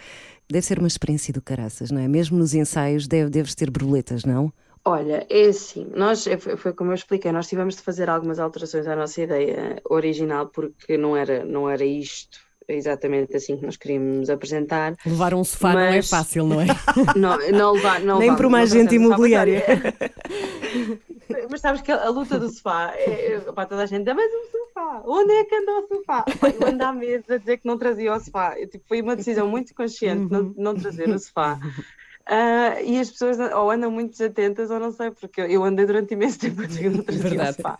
Deve 0.47 0.63
ser 0.63 0.77
uma 0.77 0.87
experiência 0.87 1.33
do 1.33 1.41
caraças, 1.41 1.89
não 1.89 1.99
é? 1.99 2.07
Mesmo 2.07 2.37
nos 2.37 2.53
ensaios 2.53 3.07
deve, 3.07 3.31
deves 3.31 3.55
ter 3.55 3.71
borboletas, 3.71 4.25
não? 4.25 4.53
Olha, 4.85 5.25
é 5.27 5.45
assim, 5.47 5.87
nós, 5.95 6.27
é, 6.27 6.37
foi, 6.37 6.55
foi, 6.55 6.71
como 6.71 6.91
eu 6.91 6.95
expliquei, 6.95 7.31
nós 7.31 7.47
tivemos 7.47 7.77
de 7.77 7.81
fazer 7.81 8.11
algumas 8.11 8.37
alterações 8.37 8.85
à 8.85 8.95
nossa 8.95 9.23
ideia 9.23 9.81
original 9.89 10.49
porque 10.49 10.97
não 10.97 11.17
era, 11.17 11.43
não 11.43 11.67
era 11.67 11.83
isto 11.83 12.37
exatamente 12.67 13.35
assim 13.35 13.57
que 13.57 13.65
nós 13.65 13.77
queríamos 13.77 14.29
apresentar. 14.29 14.95
Levar 15.05 15.33
um 15.33 15.43
sofá 15.43 15.73
mas... 15.73 15.89
não 15.89 15.97
é 15.97 16.01
fácil, 16.01 16.45
não 16.45 16.61
é? 16.61 16.65
não, 17.15 17.37
não 17.51 17.73
levar, 17.73 17.99
não 18.01 18.19
Nem 18.19 18.35
para 18.35 18.47
uma 18.47 18.59
agente 18.59 18.95
imobiliária. 18.95 19.63
mas 21.49 21.61
sabes 21.61 21.81
que 21.81 21.91
a, 21.91 22.09
luta 22.09 22.39
do 22.39 22.49
sofá, 22.49 22.93
é, 22.95 23.33
é 23.33 23.39
para 23.39 23.65
toda 23.65 23.83
a 23.83 23.85
gente, 23.85 24.09
é 24.09 24.13
mais 24.13 24.31
um 24.31 24.51
sofá, 24.51 25.03
onde 25.05 25.33
é 25.33 25.43
que 25.43 25.55
anda 25.55 25.71
o 25.71 25.87
sofá? 25.87 26.25
eu 26.27 26.67
ando 26.67 26.83
à 26.83 26.93
mesa 26.93 27.35
a 27.35 27.37
dizer 27.37 27.57
que 27.57 27.67
não 27.67 27.77
trazia 27.77 28.13
o 28.13 28.19
sofá. 28.19 28.59
Eu, 28.59 28.67
tipo, 28.67 28.85
foi 28.87 29.01
uma 29.01 29.15
decisão 29.15 29.47
muito 29.47 29.73
consciente 29.73 30.31
não, 30.31 30.53
não 30.57 30.75
trazer 30.75 31.09
o 31.09 31.19
sofá. 31.19 31.59
Uh, 32.31 32.79
e 32.85 32.97
as 32.97 33.11
pessoas 33.11 33.37
ou 33.37 33.69
andam 33.69 33.91
muito 33.91 34.11
desatentas 34.11 34.71
ou 34.71 34.79
não 34.79 34.93
sei, 34.93 35.11
porque 35.11 35.41
eu 35.41 35.65
andei 35.65 35.85
durante 35.85 36.13
imenso 36.13 36.39
tempo 36.39 36.61
a 36.61 36.65
trazia 36.65 36.89
o 36.89 37.45
sofá. 37.53 37.77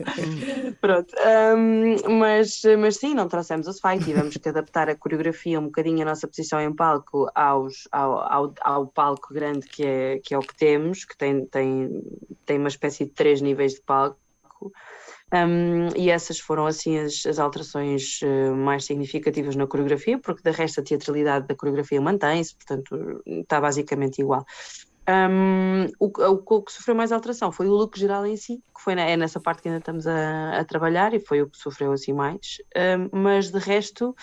Pronto, 0.81 1.15
um, 1.55 2.17
mas, 2.20 2.62
mas 2.77 2.98
sim, 2.98 3.13
não 3.13 3.29
trouxemos 3.29 3.65
o 3.67 3.72
sofá 3.72 3.96
e 3.96 4.03
tivemos 4.03 4.36
que 4.36 4.50
adaptar 4.50 4.89
a 4.89 4.96
coreografia 4.96 5.58
um 5.58 5.67
bocadinho 5.67 6.01
a 6.01 6.05
nossa 6.05 6.27
posição 6.27 6.60
em 6.60 6.75
palco 6.75 7.31
aos, 7.34 7.88
ao, 7.93 8.20
ao, 8.29 8.53
ao, 8.60 8.88
palco 8.88 9.34
grande 9.34 9.65
que 9.65 9.86
é, 9.86 10.20
que 10.20 10.34
é 10.34 10.38
o 10.38 10.41
que 10.41 10.53
temos, 10.53 11.05
que 11.05 11.15
tem, 11.15 11.46
tem, 11.46 12.03
tem 12.46 12.58
uma 12.58 12.67
espécie 12.67 13.05
de 13.05 13.12
três 13.12 13.39
níveis 13.39 13.75
de 13.75 13.81
palco. 13.81 14.20
Um, 15.33 15.88
e 15.95 16.09
essas 16.09 16.39
foram 16.39 16.65
assim 16.65 16.97
as, 17.00 17.25
as 17.25 17.39
alterações 17.39 18.19
uh, 18.21 18.53
mais 18.53 18.83
significativas 18.83 19.55
na 19.55 19.65
coreografia, 19.65 20.19
porque 20.19 20.43
de 20.43 20.51
resto 20.51 20.81
a 20.81 20.83
teatralidade 20.83 21.47
da 21.47 21.55
coreografia 21.55 22.01
mantém-se, 22.01 22.53
portanto 22.55 23.21
está 23.25 23.61
basicamente 23.61 24.19
igual. 24.19 24.45
Um, 25.10 25.88
o, 26.00 26.05
o, 26.05 26.43
o, 26.46 26.62
que 26.62 26.72
sofreu 26.72 26.96
mais 26.96 27.12
alteração 27.12 27.51
foi 27.51 27.67
o 27.67 27.74
look 27.74 27.98
geral 27.98 28.24
em 28.25 28.38
si, 28.38 28.58
que 28.58 28.84
foi 28.84 28.93
na, 28.93 29.01
é 29.01 29.17
nessa 29.17 29.39
parte 29.39 29.62
que 29.62 29.67
ainda 29.67 29.79
estamos 29.79 30.05
a, 30.05 30.60
a, 30.60 30.63
trabalhar 30.63 31.12
e 31.15 31.20
foi 31.20 31.41
o 31.41 31.50
que 31.50 31.58
sofreu 31.58 31.91
assim 31.91 32.13
mais. 32.13 32.58
Um, 33.12 33.22
mas 33.24 33.50
de 33.50 33.58
resto, 33.58 34.15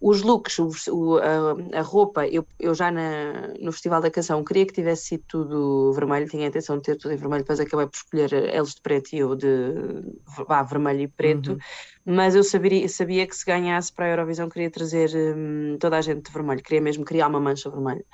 os 0.00 0.22
looks, 0.22 0.58
o, 0.88 1.18
a, 1.18 1.78
a, 1.78 1.82
roupa, 1.82 2.28
eu, 2.28 2.46
eu 2.60 2.74
já 2.74 2.92
na, 2.92 3.48
no 3.60 3.72
Festival 3.72 4.00
da 4.00 4.10
Canção 4.10 4.44
queria 4.44 4.64
que 4.66 4.72
tivesse 4.72 5.06
sido 5.06 5.24
tudo 5.26 5.92
vermelho, 5.94 6.28
tinha 6.28 6.44
a 6.44 6.48
intenção 6.48 6.76
de 6.76 6.84
ter 6.84 6.96
tudo 6.96 7.12
em 7.12 7.16
vermelho, 7.16 7.42
depois 7.42 7.58
acabei 7.58 7.86
por 7.86 7.96
escolher 7.96 8.32
eles 8.32 8.74
de 8.74 8.80
preto 8.82 9.12
e 9.12 9.18
eu 9.18 9.34
de 9.34 9.74
vá, 10.46 10.62
vermelho 10.62 11.00
e 11.00 11.08
preto. 11.08 11.52
Uhum. 11.52 11.58
Mas 12.06 12.36
eu 12.36 12.44
sabia, 12.44 12.88
sabia 12.88 13.26
que 13.26 13.36
se 13.36 13.44
ganhasse 13.44 13.92
para 13.92 14.06
a 14.06 14.10
Eurovisão 14.10 14.48
queria 14.48 14.70
trazer 14.70 15.10
hum, 15.36 15.76
toda 15.78 15.98
a 15.98 16.00
gente 16.00 16.22
de 16.22 16.32
vermelho, 16.32 16.62
queria 16.62 16.80
mesmo 16.80 17.04
criar 17.04 17.26
uma 17.26 17.40
mancha 17.40 17.68
vermelha. 17.68 18.04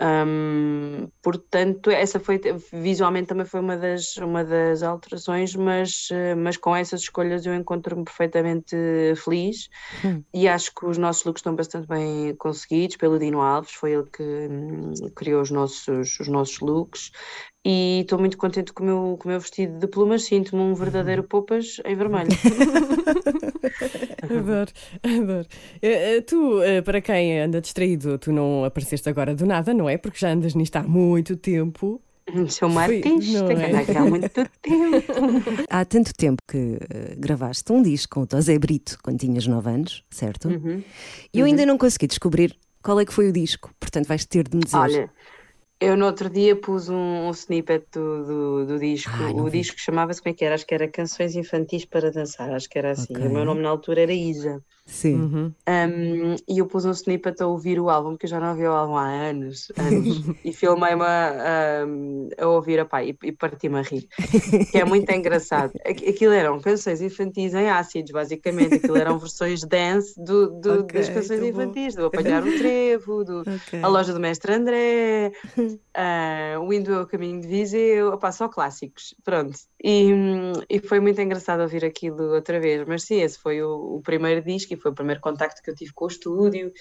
Um, 0.00 1.08
portanto, 1.22 1.90
essa 1.90 2.18
foi 2.18 2.40
visualmente 2.72 3.28
também 3.28 3.44
foi 3.44 3.60
uma 3.60 3.76
das, 3.76 4.16
uma 4.16 4.42
das 4.42 4.82
alterações, 4.82 5.54
mas, 5.54 6.08
mas 6.38 6.56
com 6.56 6.74
essas 6.74 7.02
escolhas 7.02 7.44
eu 7.44 7.54
encontro-me 7.54 8.04
perfeitamente 8.04 8.74
feliz 9.22 9.68
hum. 10.02 10.22
e 10.32 10.48
acho 10.48 10.74
que 10.74 10.86
os 10.86 10.96
nossos 10.96 11.24
looks 11.24 11.40
estão 11.40 11.54
bastante 11.54 11.86
bem 11.86 12.34
conseguidos 12.36 12.96
pelo 12.96 13.18
Dino 13.18 13.42
Alves, 13.42 13.72
foi 13.72 13.92
ele 13.92 14.06
que 14.10 14.22
hum, 14.22 14.94
criou 15.14 15.42
os 15.42 15.50
nossos, 15.50 16.18
os 16.18 16.28
nossos 16.28 16.60
looks 16.60 17.10
e 17.64 18.00
estou 18.00 18.18
muito 18.18 18.38
contente 18.38 18.72
com 18.72 18.82
o 18.82 18.86
meu, 18.86 19.16
com 19.18 19.28
o 19.28 19.32
meu 19.32 19.40
vestido 19.40 19.78
de 19.78 19.86
plumas, 19.86 20.24
sinto-me 20.24 20.62
um 20.62 20.74
verdadeiro 20.74 21.22
poupas 21.22 21.80
em 21.84 21.94
vermelho. 21.94 22.30
adoro, 24.24 24.70
adoro. 25.02 25.46
Uh, 25.76 26.22
tu, 26.26 26.60
uh, 26.60 26.82
para 26.82 27.02
quem 27.02 27.40
anda 27.40 27.60
distraído, 27.60 28.18
tu 28.18 28.32
não 28.32 28.64
apareceste 28.64 29.08
agora 29.10 29.34
do 29.34 29.44
nada, 29.44 29.74
não 29.74 29.88
é? 29.88 29.98
Porque 29.98 30.18
já 30.18 30.30
andas 30.30 30.54
nisto 30.54 30.76
há 30.76 30.82
muito 30.82 31.36
tempo. 31.36 32.00
Sou 32.48 32.68
uma 32.68 32.82
artista, 32.82 33.46
que 33.54 33.92
é? 33.92 33.98
há 33.98 34.04
muito 34.04 34.28
tempo. 34.30 34.50
Há 35.68 35.84
tanto 35.84 36.14
tempo 36.14 36.42
que 36.48 36.56
uh, 36.56 36.78
gravaste 37.18 37.70
um 37.72 37.82
disco 37.82 38.14
com 38.14 38.22
o 38.22 38.26
Tosé 38.26 38.58
Brito 38.58 38.98
quando 39.02 39.18
tinhas 39.18 39.46
9 39.46 39.68
anos, 39.68 40.04
certo? 40.08 40.48
Uhum. 40.48 40.82
E 41.34 41.38
eu 41.38 41.44
uhum. 41.44 41.50
ainda 41.50 41.66
não 41.66 41.76
consegui 41.76 42.06
descobrir 42.06 42.56
qual 42.82 42.98
é 43.00 43.04
que 43.04 43.12
foi 43.12 43.28
o 43.28 43.32
disco, 43.32 43.70
portanto 43.78 44.06
vais 44.06 44.24
ter 44.24 44.48
de 44.48 44.56
me 44.56 44.62
dizer. 44.64 44.76
Olha, 44.76 45.10
eu 45.80 45.96
no 45.96 46.04
outro 46.04 46.28
dia 46.28 46.54
pus 46.54 46.90
um, 46.90 47.28
um 47.28 47.30
snippet 47.30 47.86
do, 47.90 48.24
do, 48.24 48.66
do 48.66 48.78
disco. 48.78 49.10
Ai, 49.14 49.32
o 49.32 49.44
vi. 49.44 49.60
disco 49.60 49.80
chamava-se 49.80 50.20
como 50.20 50.32
é 50.32 50.36
que 50.36 50.44
era? 50.44 50.54
Acho 50.54 50.66
que 50.66 50.74
era 50.74 50.86
Canções 50.86 51.34
Infantis 51.34 51.86
para 51.86 52.12
Dançar, 52.12 52.50
acho 52.52 52.68
que 52.68 52.78
era 52.78 52.90
assim. 52.90 53.14
Okay. 53.14 53.26
O 53.26 53.30
meu 53.30 53.44
nome 53.46 53.62
na 53.62 53.70
altura 53.70 54.02
era 54.02 54.12
Isa. 54.12 54.62
Sim. 54.86 55.14
Uhum. 55.14 55.54
Um, 55.68 56.36
e 56.48 56.58
eu 56.58 56.66
pus 56.66 56.84
um 56.84 56.90
snippet 56.90 57.40
a 57.42 57.46
ouvir 57.46 57.78
o 57.78 57.88
álbum, 57.88 58.10
porque 58.10 58.26
eu 58.26 58.30
já 58.30 58.40
não 58.40 58.50
ouvi 58.50 58.66
o 58.66 58.72
álbum 58.72 58.96
há 58.96 59.06
anos, 59.06 59.70
anos 59.76 60.22
e 60.44 60.52
filmei-me 60.52 61.02
a, 61.02 61.84
a, 62.38 62.46
ouvir 62.48 62.80
a 62.80 63.04
e, 63.04 63.16
e 63.22 63.32
parti-me 63.32 63.78
a 63.78 63.82
rir. 63.82 64.08
Que 64.70 64.78
é 64.78 64.84
muito 64.84 65.10
engraçado. 65.10 65.72
Aquilo 65.86 66.32
eram 66.32 66.60
canções 66.60 67.00
infantis 67.00 67.54
em 67.54 67.68
ácidos, 67.68 68.10
basicamente. 68.10 68.74
Aquilo 68.74 68.96
eram 68.96 69.18
versões 69.18 69.62
dance 69.62 70.14
do, 70.22 70.60
do 70.60 70.80
okay, 70.80 71.00
das 71.00 71.08
canções 71.08 71.42
infantis, 71.42 71.94
do 71.94 72.06
Apanhar 72.06 72.42
o 72.42 72.58
Trevo, 72.58 73.24
do 73.24 73.40
okay. 73.40 73.82
A 73.82 73.88
Loja 73.88 74.12
do 74.12 74.20
Mestre 74.20 74.52
André, 74.52 75.32
uh, 75.56 76.60
O 76.60 76.72
Indo 76.72 76.92
é 76.92 77.00
o 77.00 77.06
Caminho 77.06 77.40
de 77.40 77.46
Viseu, 77.46 78.08
opa, 78.08 78.32
só 78.32 78.48
clássicos. 78.48 79.14
Pronto. 79.24 79.56
E, 79.82 80.10
e 80.68 80.78
foi 80.80 81.00
muito 81.00 81.20
engraçado 81.20 81.60
ouvir 81.60 81.84
aquilo 81.84 82.34
outra 82.34 82.60
vez. 82.60 82.86
Mas 82.86 83.04
sim, 83.04 83.20
esse 83.20 83.38
foi 83.38 83.62
o, 83.62 83.96
o 83.96 84.02
primeiro 84.02 84.42
disco 84.42 84.69
foi 84.76 84.90
o 84.90 84.94
primeiro 84.94 85.20
contacto 85.20 85.62
que 85.62 85.70
eu 85.70 85.74
tive 85.74 85.92
com 85.92 86.04
o 86.04 86.08
estúdio. 86.08 86.72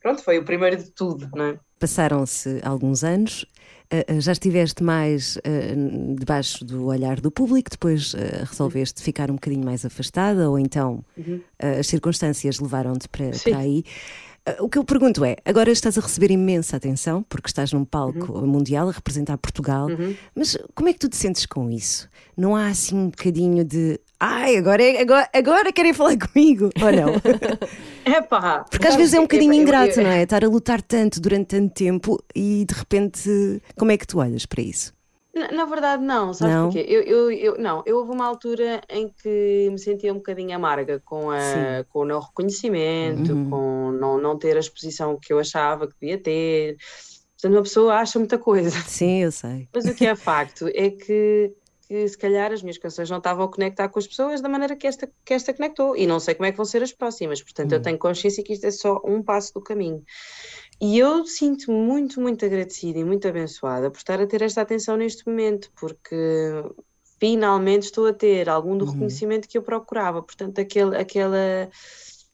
Pronto, 0.00 0.22
foi 0.22 0.38
o 0.38 0.44
primeiro 0.44 0.76
de 0.76 0.90
tudo, 0.90 1.28
não 1.34 1.44
é? 1.44 1.58
Passaram-se 1.78 2.60
alguns 2.62 3.04
anos, 3.04 3.44
uh, 3.92 4.20
já 4.20 4.32
estiveste 4.32 4.82
mais 4.82 5.36
uh, 5.36 6.14
debaixo 6.18 6.64
do 6.64 6.86
olhar 6.86 7.20
do 7.20 7.30
público, 7.30 7.70
depois 7.70 8.14
resolveste 8.48 9.02
ficar 9.02 9.30
um 9.30 9.34
bocadinho 9.34 9.64
mais 9.64 9.84
afastada, 9.84 10.50
ou 10.50 10.58
então 10.58 11.04
uhum. 11.16 11.40
as 11.58 11.86
circunstâncias 11.86 12.58
levaram-te 12.58 13.08
para, 13.08 13.30
para 13.30 13.58
aí. 13.58 13.84
O 14.60 14.68
que 14.68 14.78
eu 14.78 14.84
pergunto 14.84 15.22
é: 15.26 15.36
agora 15.44 15.70
estás 15.70 15.98
a 15.98 16.00
receber 16.00 16.30
imensa 16.30 16.76
atenção, 16.76 17.22
porque 17.28 17.48
estás 17.48 17.70
num 17.72 17.84
palco 17.84 18.32
uhum. 18.32 18.46
mundial 18.46 18.88
a 18.88 18.92
representar 18.92 19.36
Portugal, 19.36 19.88
uhum. 19.88 20.14
mas 20.34 20.56
como 20.74 20.88
é 20.88 20.92
que 20.94 20.98
tu 20.98 21.08
te 21.08 21.16
sentes 21.16 21.44
com 21.44 21.70
isso? 21.70 22.08
Não 22.34 22.56
há 22.56 22.68
assim 22.68 22.96
um 22.96 23.10
bocadinho 23.10 23.62
de 23.62 24.00
ai, 24.20 24.56
agora, 24.56 24.82
é, 24.82 25.00
agora, 25.00 25.28
agora 25.32 25.72
querem 25.72 25.92
falar 25.92 26.16
comigo, 26.28 26.70
ou 26.82 26.92
não? 26.92 27.14
É 28.04 28.22
pá. 28.22 28.64
Porque 28.70 28.86
às 28.86 28.96
vezes 28.96 29.12
é 29.12 29.18
um 29.18 29.24
bocadinho 29.24 29.52
ingrato, 29.52 30.00
não 30.00 30.08
é? 30.08 30.22
Estar 30.22 30.42
a 30.42 30.48
lutar 30.48 30.80
tanto 30.80 31.20
durante 31.20 31.48
tanto 31.48 31.74
tempo 31.74 32.18
e 32.34 32.64
de 32.64 32.74
repente, 32.74 33.60
como 33.76 33.90
é 33.90 33.98
que 33.98 34.06
tu 34.06 34.18
olhas 34.18 34.46
para 34.46 34.62
isso? 34.62 34.94
Na, 35.34 35.48
na 35.52 35.64
verdade, 35.66 36.02
não, 36.02 36.32
sabes 36.32 36.54
não? 36.54 36.64
porquê? 36.64 36.84
Eu, 36.88 37.02
eu, 37.02 37.30
eu, 37.30 37.58
não, 37.58 37.82
eu 37.86 37.98
houve 37.98 38.10
uma 38.10 38.26
altura 38.26 38.80
em 38.88 39.08
que 39.08 39.68
me 39.70 39.78
sentia 39.78 40.12
um 40.12 40.16
bocadinho 40.16 40.56
amarga 40.56 41.00
com, 41.04 41.30
a, 41.30 41.84
com 41.90 42.00
o 42.00 42.04
não 42.04 42.18
reconhecimento, 42.18 43.32
uhum. 43.32 43.50
com 43.50 43.92
não, 43.92 44.18
não 44.18 44.38
ter 44.38 44.56
a 44.56 44.60
exposição 44.60 45.18
que 45.20 45.32
eu 45.32 45.38
achava 45.38 45.86
que 45.86 45.94
devia 46.00 46.18
ter. 46.18 46.76
Portanto, 47.34 47.52
uma 47.54 47.62
pessoa 47.62 47.94
acha 47.94 48.18
muita 48.18 48.36
coisa. 48.36 48.70
Sim, 48.70 49.22
eu 49.22 49.30
sei. 49.30 49.68
Mas 49.72 49.84
o 49.84 49.94
que 49.94 50.06
é 50.06 50.16
facto 50.16 50.66
é 50.74 50.90
que 50.90 51.52
que 51.88 52.06
se 52.06 52.18
calhar 52.18 52.52
as 52.52 52.62
minhas 52.62 52.76
canções 52.76 53.08
não 53.08 53.16
estavam 53.16 53.46
a 53.46 53.48
conectar 53.48 53.88
com 53.88 53.98
as 53.98 54.06
pessoas 54.06 54.42
da 54.42 54.48
maneira 54.48 54.76
que 54.76 54.86
esta, 54.86 55.10
que 55.24 55.32
esta 55.32 55.54
conectou. 55.54 55.96
E 55.96 56.06
não 56.06 56.20
sei 56.20 56.34
como 56.34 56.46
é 56.46 56.50
que 56.50 56.56
vão 56.56 56.66
ser 56.66 56.82
as 56.82 56.92
próximas. 56.92 57.42
Portanto, 57.42 57.72
eu 57.72 57.80
tenho 57.80 57.98
consciência 57.98 58.44
que 58.44 58.52
isto 58.52 58.66
é 58.66 58.70
só 58.70 59.00
um 59.04 59.22
passo 59.22 59.54
do 59.54 59.62
caminho. 59.62 60.04
E 60.80 60.98
eu 60.98 61.26
sinto-me 61.26 61.78
muito, 61.78 62.20
muito 62.20 62.44
agradecida 62.44 62.98
e 62.98 63.04
muito 63.04 63.26
abençoada 63.26 63.90
por 63.90 63.96
estar 63.96 64.20
a 64.20 64.26
ter 64.26 64.42
esta 64.42 64.60
atenção 64.60 64.96
neste 64.96 65.26
momento, 65.26 65.72
porque 65.80 66.14
finalmente 67.18 67.84
estou 67.84 68.06
a 68.06 68.12
ter 68.12 68.48
algum 68.48 68.76
do 68.76 68.84
reconhecimento 68.84 69.48
que 69.48 69.56
eu 69.56 69.62
procurava. 69.62 70.22
Portanto, 70.22 70.60
aquele, 70.60 70.94
aquela 70.96 71.70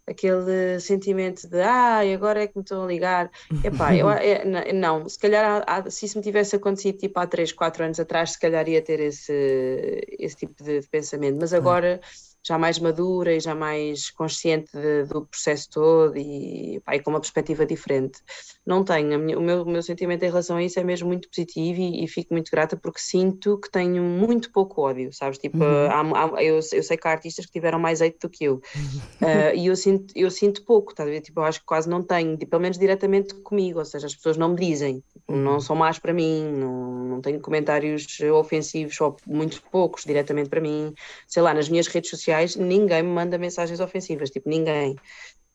aquele 0.06 0.80
sentimento 0.80 1.48
de 1.48 1.60
ah, 1.60 2.00
agora 2.14 2.42
é 2.42 2.46
que 2.46 2.56
me 2.56 2.62
estão 2.62 2.84
a 2.84 2.86
ligar. 2.86 3.30
Epá, 3.62 3.94
eu, 3.94 4.08
é, 4.10 4.72
não, 4.72 5.08
se 5.08 5.18
calhar 5.18 5.64
há, 5.66 5.90
se 5.90 6.06
isso 6.06 6.18
me 6.18 6.24
tivesse 6.24 6.56
acontecido 6.56 6.98
tipo 6.98 7.18
há 7.18 7.26
3, 7.26 7.52
4 7.52 7.84
anos 7.84 8.00
atrás, 8.00 8.32
se 8.32 8.38
calhar 8.38 8.68
ia 8.68 8.82
ter 8.82 9.00
esse, 9.00 10.06
esse 10.18 10.36
tipo 10.36 10.62
de, 10.62 10.80
de 10.80 10.88
pensamento, 10.88 11.38
mas 11.40 11.54
agora 11.54 12.00
já 12.46 12.58
mais 12.58 12.78
madura 12.78 13.34
e 13.34 13.40
já 13.40 13.54
mais 13.54 14.10
consciente 14.10 14.70
de, 14.76 15.04
do 15.04 15.24
processo 15.24 15.70
todo 15.70 16.16
e, 16.16 16.80
pá, 16.84 16.94
e, 16.94 17.00
com 17.00 17.10
uma 17.10 17.20
perspectiva 17.20 17.64
diferente. 17.64 18.20
Não 18.66 18.84
tenho, 18.84 19.18
minha, 19.18 19.38
o, 19.38 19.42
meu, 19.42 19.62
o 19.62 19.68
meu 19.68 19.82
sentimento 19.82 20.22
em 20.22 20.28
relação 20.28 20.58
a 20.58 20.62
isso 20.62 20.78
é 20.78 20.84
mesmo 20.84 21.08
muito 21.08 21.28
positivo 21.28 21.80
e, 21.80 22.04
e 22.04 22.08
fico 22.08 22.34
muito 22.34 22.50
grata 22.50 22.76
porque 22.76 23.00
sinto 23.00 23.58
que 23.58 23.70
tenho 23.70 24.02
muito 24.02 24.52
pouco 24.52 24.82
ódio, 24.82 25.10
sabes? 25.12 25.38
Tipo, 25.38 25.58
uhum. 25.58 26.14
há, 26.14 26.36
há, 26.36 26.44
eu, 26.44 26.56
eu, 26.56 26.82
sei 26.82 26.96
que 26.98 27.08
há 27.08 27.12
artistas 27.12 27.46
que 27.46 27.52
tiveram 27.52 27.78
mais 27.78 28.02
eito 28.02 28.28
do 28.28 28.30
que 28.30 28.44
eu 28.44 28.56
uh, 28.56 29.54
e 29.56 29.66
eu 29.66 29.76
sinto, 29.76 30.12
eu 30.14 30.30
sinto 30.30 30.64
pouco, 30.64 30.94
tá? 30.94 31.04
tipo, 31.20 31.40
eu 31.40 31.44
acho 31.44 31.60
que 31.60 31.66
quase 31.66 31.88
não 31.88 32.02
tenho, 32.02 32.36
tipo, 32.36 32.50
pelo 32.50 32.62
menos 32.62 32.78
diretamente 32.78 33.34
comigo, 33.36 33.78
ou 33.78 33.84
seja, 33.86 34.06
as 34.06 34.14
pessoas 34.14 34.36
não 34.36 34.50
me 34.50 34.56
dizem. 34.56 35.02
Não 35.28 35.58
são 35.60 35.74
más 35.74 35.98
para 35.98 36.12
mim, 36.12 36.44
não, 36.52 37.04
não 37.04 37.20
tenho 37.20 37.40
comentários 37.40 38.06
ofensivos 38.20 39.00
ou 39.00 39.16
muito 39.26 39.62
poucos 39.70 40.04
diretamente 40.04 40.50
para 40.50 40.60
mim, 40.60 40.92
sei 41.26 41.42
lá, 41.42 41.54
nas 41.54 41.68
minhas 41.68 41.86
redes 41.86 42.10
sociais 42.10 42.56
ninguém 42.56 43.02
me 43.02 43.10
manda 43.10 43.38
mensagens 43.38 43.80
ofensivas, 43.80 44.30
tipo, 44.30 44.48
ninguém. 44.48 44.96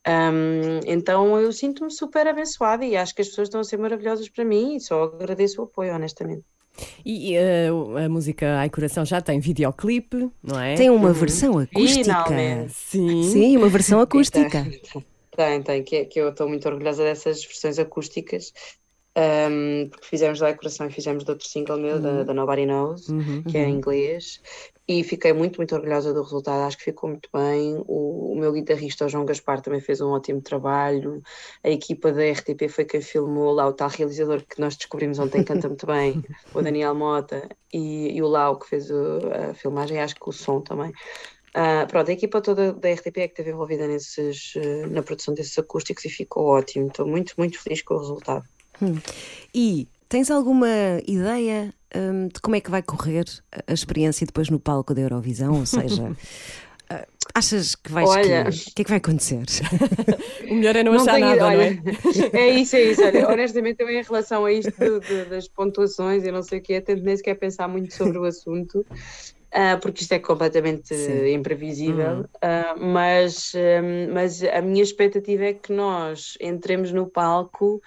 Um, 0.07 0.79
então 0.87 1.37
eu 1.39 1.51
sinto-me 1.51 1.91
super 1.91 2.25
abençoada 2.25 2.85
e 2.85 2.95
acho 2.95 3.13
que 3.13 3.21
as 3.21 3.27
pessoas 3.27 3.47
estão 3.47 3.61
a 3.61 3.63
ser 3.63 3.77
maravilhosas 3.77 4.29
para 4.29 4.45
mim 4.45 4.75
e 4.75 4.79
só 4.79 5.03
agradeço 5.03 5.61
o 5.61 5.65
apoio, 5.65 5.93
honestamente. 5.93 6.43
E 7.05 7.35
uh, 7.37 7.97
a 7.97 8.09
música 8.09 8.57
Ai 8.59 8.69
Coração 8.69 9.05
já 9.05 9.21
tem 9.21 9.39
videoclipe, 9.39 10.29
não 10.41 10.59
é? 10.59 10.75
Tem 10.75 10.89
uma 10.89 11.09
uhum. 11.09 11.13
versão 11.13 11.59
acústica. 11.59 12.03
Finalmente. 12.03 12.73
Sim. 12.73 13.23
Sim, 13.23 13.57
uma 13.57 13.67
versão 13.67 13.99
acústica. 13.99 14.65
Tem, 15.35 15.61
tem, 15.61 15.83
que, 15.83 16.05
que 16.05 16.19
eu 16.19 16.29
estou 16.29 16.47
muito 16.47 16.67
orgulhosa 16.67 17.03
dessas 17.03 17.43
versões 17.43 17.79
acústicas. 17.79 18.53
Um, 19.19 19.89
porque 19.89 20.07
fizemos 20.07 20.39
da 20.39 20.53
Coração 20.53 20.87
e 20.87 20.91
fizemos 20.91 21.25
de 21.25 21.31
outro 21.31 21.45
single 21.45 21.77
meu, 21.77 21.95
uhum. 21.95 22.01
da, 22.01 22.23
da 22.23 22.33
Nobody 22.33 22.65
Knows, 22.65 23.09
uhum. 23.09 23.43
que 23.43 23.57
é 23.57 23.67
em 23.67 23.75
inglês, 23.75 24.39
e 24.87 25.03
fiquei 25.03 25.33
muito, 25.33 25.57
muito 25.57 25.75
orgulhosa 25.75 26.13
do 26.13 26.23
resultado, 26.23 26.65
acho 26.65 26.77
que 26.77 26.85
ficou 26.85 27.09
muito 27.09 27.27
bem. 27.33 27.75
O, 27.85 28.31
o, 28.31 28.35
meu 28.39 28.53
guitarrista, 28.53 29.05
o 29.05 29.09
João 29.09 29.25
Gaspar, 29.25 29.61
também 29.61 29.81
fez 29.81 29.99
um 29.99 30.11
ótimo 30.11 30.41
trabalho. 30.41 31.21
A 31.63 31.69
equipa 31.69 32.13
da 32.13 32.31
RTP 32.31 32.69
foi 32.69 32.85
quem 32.85 33.01
filmou 33.01 33.51
lá 33.51 33.67
o 33.67 33.73
tal 33.73 33.89
realizador 33.89 34.41
que 34.47 34.59
nós 34.61 34.77
descobrimos 34.77 35.19
ontem, 35.19 35.43
canta 35.43 35.67
muito 35.67 35.85
bem, 35.85 36.23
o 36.55 36.61
Daniel 36.61 36.95
Mota, 36.95 37.49
e, 37.73 38.15
e 38.15 38.21
o 38.21 38.27
Lau 38.27 38.57
que 38.57 38.69
fez 38.69 38.89
o, 38.89 39.19
a 39.49 39.53
filmagem, 39.53 39.99
acho 39.99 40.15
que 40.15 40.29
o 40.29 40.31
som 40.31 40.61
também. 40.61 40.91
Uh, 41.49 41.85
pronto, 41.87 42.09
a 42.09 42.13
equipa 42.13 42.41
toda 42.41 42.71
da 42.71 42.93
RTP 42.93 43.17
é 43.17 43.27
que 43.27 43.33
esteve 43.33 43.49
envolvida 43.49 43.87
nesses, 43.87 44.55
uh, 44.55 44.87
na 44.89 45.03
produção 45.03 45.33
desses 45.33 45.57
acústicos 45.57 46.05
e 46.05 46.09
ficou 46.09 46.45
ótimo. 46.45 46.87
Estou 46.87 47.07
muito, 47.07 47.33
muito 47.37 47.59
feliz 47.61 47.81
com 47.81 47.95
o 47.95 47.99
resultado. 47.99 48.47
Hum. 48.81 48.97
E 49.53 49.87
tens 50.07 50.31
alguma 50.31 50.67
ideia 51.07 51.73
um, 51.95 52.27
de 52.27 52.39
como 52.41 52.55
é 52.55 52.61
que 52.61 52.71
vai 52.71 52.81
correr 52.81 53.25
a 53.67 53.73
experiência 53.73 54.25
depois 54.25 54.49
no 54.49 54.59
palco 54.59 54.93
da 54.93 55.01
Eurovisão? 55.01 55.59
Ou 55.59 55.65
seja, 55.65 56.03
uh, 56.03 56.15
achas 57.33 57.75
que 57.75 57.91
vais. 57.91 58.09
Olha, 58.09 58.45
o 58.47 58.51
que, 58.51 58.73
que 58.73 58.81
é 58.81 58.85
que 58.85 58.89
vai 58.89 58.97
acontecer? 58.97 59.43
o 60.49 60.55
melhor 60.55 60.75
é 60.75 60.83
não, 60.83 60.93
não 60.93 61.01
achar 61.01 61.13
tenho, 61.15 61.27
nada, 61.27 61.45
olha, 61.45 61.57
não 61.57 61.63
é? 61.63 61.79
É 62.33 62.49
isso, 62.49 62.75
é 62.75 62.81
isso. 62.81 63.03
Olha, 63.03 63.29
honestamente, 63.29 63.81
eu 63.81 63.89
em 63.89 64.01
relação 64.01 64.45
a 64.45 64.51
isto 64.51 64.71
de, 64.71 64.99
de, 64.99 65.25
das 65.25 65.47
pontuações 65.47 66.23
e 66.25 66.31
não 66.31 66.43
sei 66.43 66.59
o 66.59 66.61
que, 66.61 66.79
tento 66.81 67.03
nem 67.03 67.15
sequer 67.15 67.35
pensar 67.35 67.67
muito 67.67 67.93
sobre 67.93 68.17
o 68.17 68.23
assunto. 68.23 68.85
Uh, 69.49 69.79
porque 69.81 70.03
isto 70.03 70.11
é 70.11 70.19
completamente 70.19 70.93
Sim. 70.93 71.33
imprevisível, 71.33 72.19
uh, 72.21 72.79
mas, 72.79 73.51
um, 73.55 74.13
mas 74.13 74.43
a 74.43 74.61
minha 74.61 74.83
expectativa 74.83 75.45
é 75.45 75.53
que 75.55 75.73
nós 75.73 76.37
entremos 76.39 76.91
no 76.91 77.07
palco 77.07 77.81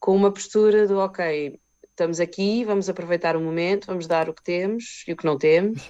com 0.00 0.16
uma 0.16 0.32
postura 0.32 0.86
do 0.88 0.98
ok, 0.98 1.60
estamos 1.88 2.18
aqui, 2.18 2.64
vamos 2.64 2.88
aproveitar 2.88 3.36
o 3.36 3.40
momento, 3.40 3.86
vamos 3.86 4.06
dar 4.06 4.28
o 4.28 4.34
que 4.34 4.42
temos 4.42 5.04
e 5.06 5.12
o 5.12 5.16
que 5.16 5.26
não 5.26 5.38
temos. 5.38 5.86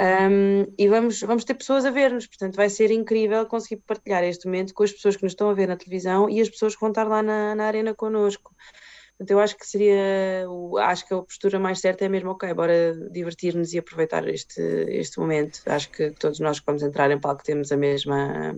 Um, 0.00 0.72
e 0.78 0.88
vamos, 0.88 1.20
vamos 1.20 1.44
ter 1.44 1.52
pessoas 1.52 1.84
a 1.84 1.90
ver-nos, 1.90 2.26
portanto 2.26 2.56
vai 2.56 2.70
ser 2.70 2.90
incrível 2.90 3.44
conseguir 3.44 3.82
partilhar 3.86 4.24
este 4.24 4.46
momento 4.46 4.72
com 4.72 4.82
as 4.82 4.92
pessoas 4.92 5.14
que 5.14 5.22
nos 5.24 5.32
estão 5.32 5.50
a 5.50 5.52
ver 5.52 5.68
na 5.68 5.76
televisão 5.76 6.30
e 6.30 6.40
as 6.40 6.48
pessoas 6.48 6.74
que 6.74 6.80
vão 6.80 6.88
estar 6.88 7.06
lá 7.06 7.22
na, 7.22 7.54
na 7.54 7.66
arena 7.66 7.94
connosco. 7.94 8.54
Portanto, 9.10 9.30
eu 9.32 9.40
acho 9.40 9.58
que 9.58 9.66
seria, 9.66 10.46
acho 10.78 11.06
que 11.06 11.12
a 11.12 11.20
postura 11.20 11.58
mais 11.58 11.80
certa 11.80 12.06
é 12.06 12.08
mesmo, 12.08 12.30
ok, 12.30 12.54
bora 12.54 12.94
divertir-nos 13.10 13.74
e 13.74 13.78
aproveitar 13.78 14.26
este, 14.26 14.62
este 14.88 15.20
momento. 15.20 15.60
Acho 15.66 15.90
que 15.90 16.12
todos 16.12 16.40
nós 16.40 16.58
que 16.58 16.64
vamos 16.64 16.82
entrar 16.82 17.10
em 17.10 17.20
palco 17.20 17.44
temos 17.44 17.70
a 17.70 17.76
mesma 17.76 18.56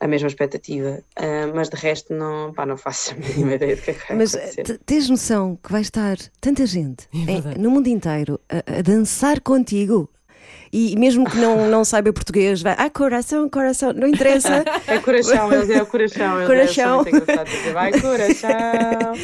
a 0.00 0.06
mesma 0.08 0.28
expectativa, 0.28 1.02
uh, 1.18 1.54
mas 1.54 1.68
de 1.68 1.76
resto 1.76 2.14
não, 2.14 2.52
pá, 2.52 2.64
não 2.64 2.76
faço 2.76 3.12
a 3.12 3.16
mínima 3.16 3.54
ideia 3.56 3.76
do 3.76 3.82
que 3.82 3.90
é 3.90 3.94
que 3.94 4.08
vai 4.08 4.16
Mas 4.16 4.34
acontecer. 4.34 4.80
tens 4.86 5.08
noção 5.08 5.58
que 5.62 5.70
vai 5.70 5.82
estar 5.82 6.16
tanta 6.40 6.64
gente 6.66 7.06
é 7.12 7.58
no 7.58 7.70
mundo 7.70 7.86
inteiro 7.88 8.40
a, 8.48 8.78
a, 8.78 8.82
dançar 8.82 9.40
contigo? 9.40 10.08
E 10.72 10.96
mesmo 10.96 11.28
que 11.28 11.36
não, 11.36 11.68
não 11.68 11.84
saiba 11.84 12.12
português, 12.12 12.62
vai, 12.62 12.76
ah, 12.78 12.88
coração, 12.88 13.48
coração, 13.48 13.92
não 13.92 14.06
interessa. 14.06 14.64
É 14.86 14.98
coração, 14.98 15.52
eles 15.52 15.70
é 15.70 15.82
o 15.82 15.86
coração. 15.86 16.46
Coração. 16.46 17.04
É 17.06 17.72
vai, 17.72 17.92
coração. 18.00 18.50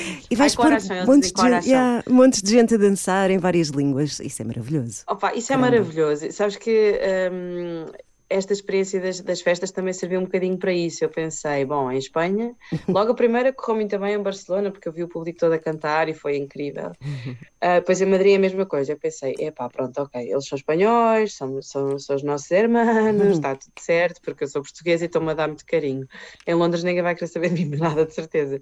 E 0.30 0.34
vais 0.34 0.54
pôr 0.54 0.72
montes 1.06 1.32
de, 1.32 1.42
gente, 1.42 1.68
yeah, 1.68 2.02
montes 2.08 2.42
de 2.42 2.50
gente 2.50 2.74
a 2.74 2.78
dançar 2.78 3.30
em 3.30 3.38
várias 3.38 3.68
línguas. 3.68 4.18
Isso 4.18 4.42
é 4.42 4.44
maravilhoso. 4.44 5.04
Opa, 5.08 5.34
isso 5.34 5.52
é 5.52 5.56
Caramba. 5.56 5.76
é 5.76 5.80
maravilhoso. 5.80 6.32
Sabes 6.32 6.56
que 6.56 7.00
um, 7.32 7.86
esta 8.28 8.52
experiência 8.52 9.00
das, 9.00 9.20
das, 9.20 9.40
festas 9.40 9.70
também 9.70 9.92
serviu 9.92 10.20
um 10.20 10.24
bocadinho 10.24 10.58
para 10.58 10.72
isso. 10.72 11.04
Eu 11.04 11.08
pensei, 11.08 11.64
bom, 11.64 11.90
em 11.90 11.98
Espanha, 11.98 12.54
logo 12.88 13.12
a 13.12 13.14
primeira 13.14 13.52
correu 13.52 13.76
muito 13.76 13.98
bem 13.98 14.14
em 14.14 14.22
Barcelona, 14.22 14.70
porque 14.70 14.88
eu 14.88 14.92
vi 14.92 15.02
o 15.02 15.08
público 15.08 15.38
todo 15.38 15.52
a 15.52 15.58
cantar 15.58 16.08
e 16.08 16.14
foi 16.14 16.36
incrível. 16.36 16.92
Uh, 17.56 17.80
depois 17.80 18.00
em 18.00 18.06
Madrid 18.06 18.36
a 18.36 18.38
mesma 18.38 18.66
coisa. 18.66 18.92
Eu 18.92 18.98
pensei, 18.98 19.34
epá, 19.40 19.68
pronto, 19.68 19.98
ok, 20.00 20.20
eles 20.20 20.46
são 20.46 20.56
espanhóis, 20.56 21.34
são, 21.34 21.60
são, 21.62 21.98
são 21.98 22.14
os 22.14 22.22
nossos 22.22 22.50
irmãos, 22.50 23.32
está 23.32 23.56
tudo 23.56 23.72
certo, 23.80 24.20
porque 24.22 24.44
eu 24.44 24.48
sou 24.48 24.62
portuguesa 24.62 25.04
e 25.04 25.06
estou-me 25.06 25.30
a 25.30 25.34
dar 25.34 25.48
muito 25.48 25.64
carinho. 25.66 26.06
Em 26.46 26.54
Londres 26.54 26.84
ninguém 26.84 27.02
vai 27.02 27.14
querer 27.14 27.28
saber 27.28 27.48
de 27.52 27.64
mim, 27.64 27.74
nada, 27.80 28.04
de 28.04 28.14
certeza. 28.14 28.60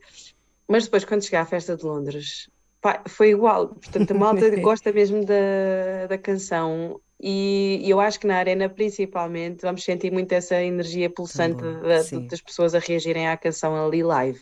Mas 0.68 0.84
depois, 0.84 1.04
quando 1.04 1.22
cheguei 1.22 1.38
à 1.38 1.44
festa 1.44 1.76
de 1.76 1.84
Londres, 1.84 2.48
pá, 2.80 3.02
foi 3.06 3.30
igual. 3.30 3.68
Portanto, 3.68 4.10
a 4.12 4.14
malta 4.14 4.60
gosta 4.60 4.92
mesmo 4.92 5.24
da, 5.24 6.06
da 6.08 6.18
canção 6.18 7.00
e 7.20 7.88
eu 7.88 8.00
acho 8.00 8.18
que 8.18 8.26
na 8.26 8.36
arena, 8.36 8.68
principalmente, 8.68 9.62
vamos 9.62 9.84
sentir 9.84 10.12
muito 10.12 10.32
essa 10.32 10.60
energia 10.62 11.08
pulsante 11.08 11.62
da, 11.62 12.20
das 12.28 12.40
pessoas 12.40 12.74
a 12.74 12.78
reagirem 12.78 13.28
à 13.28 13.36
canção 13.36 13.86
ali 13.86 14.02
live. 14.02 14.40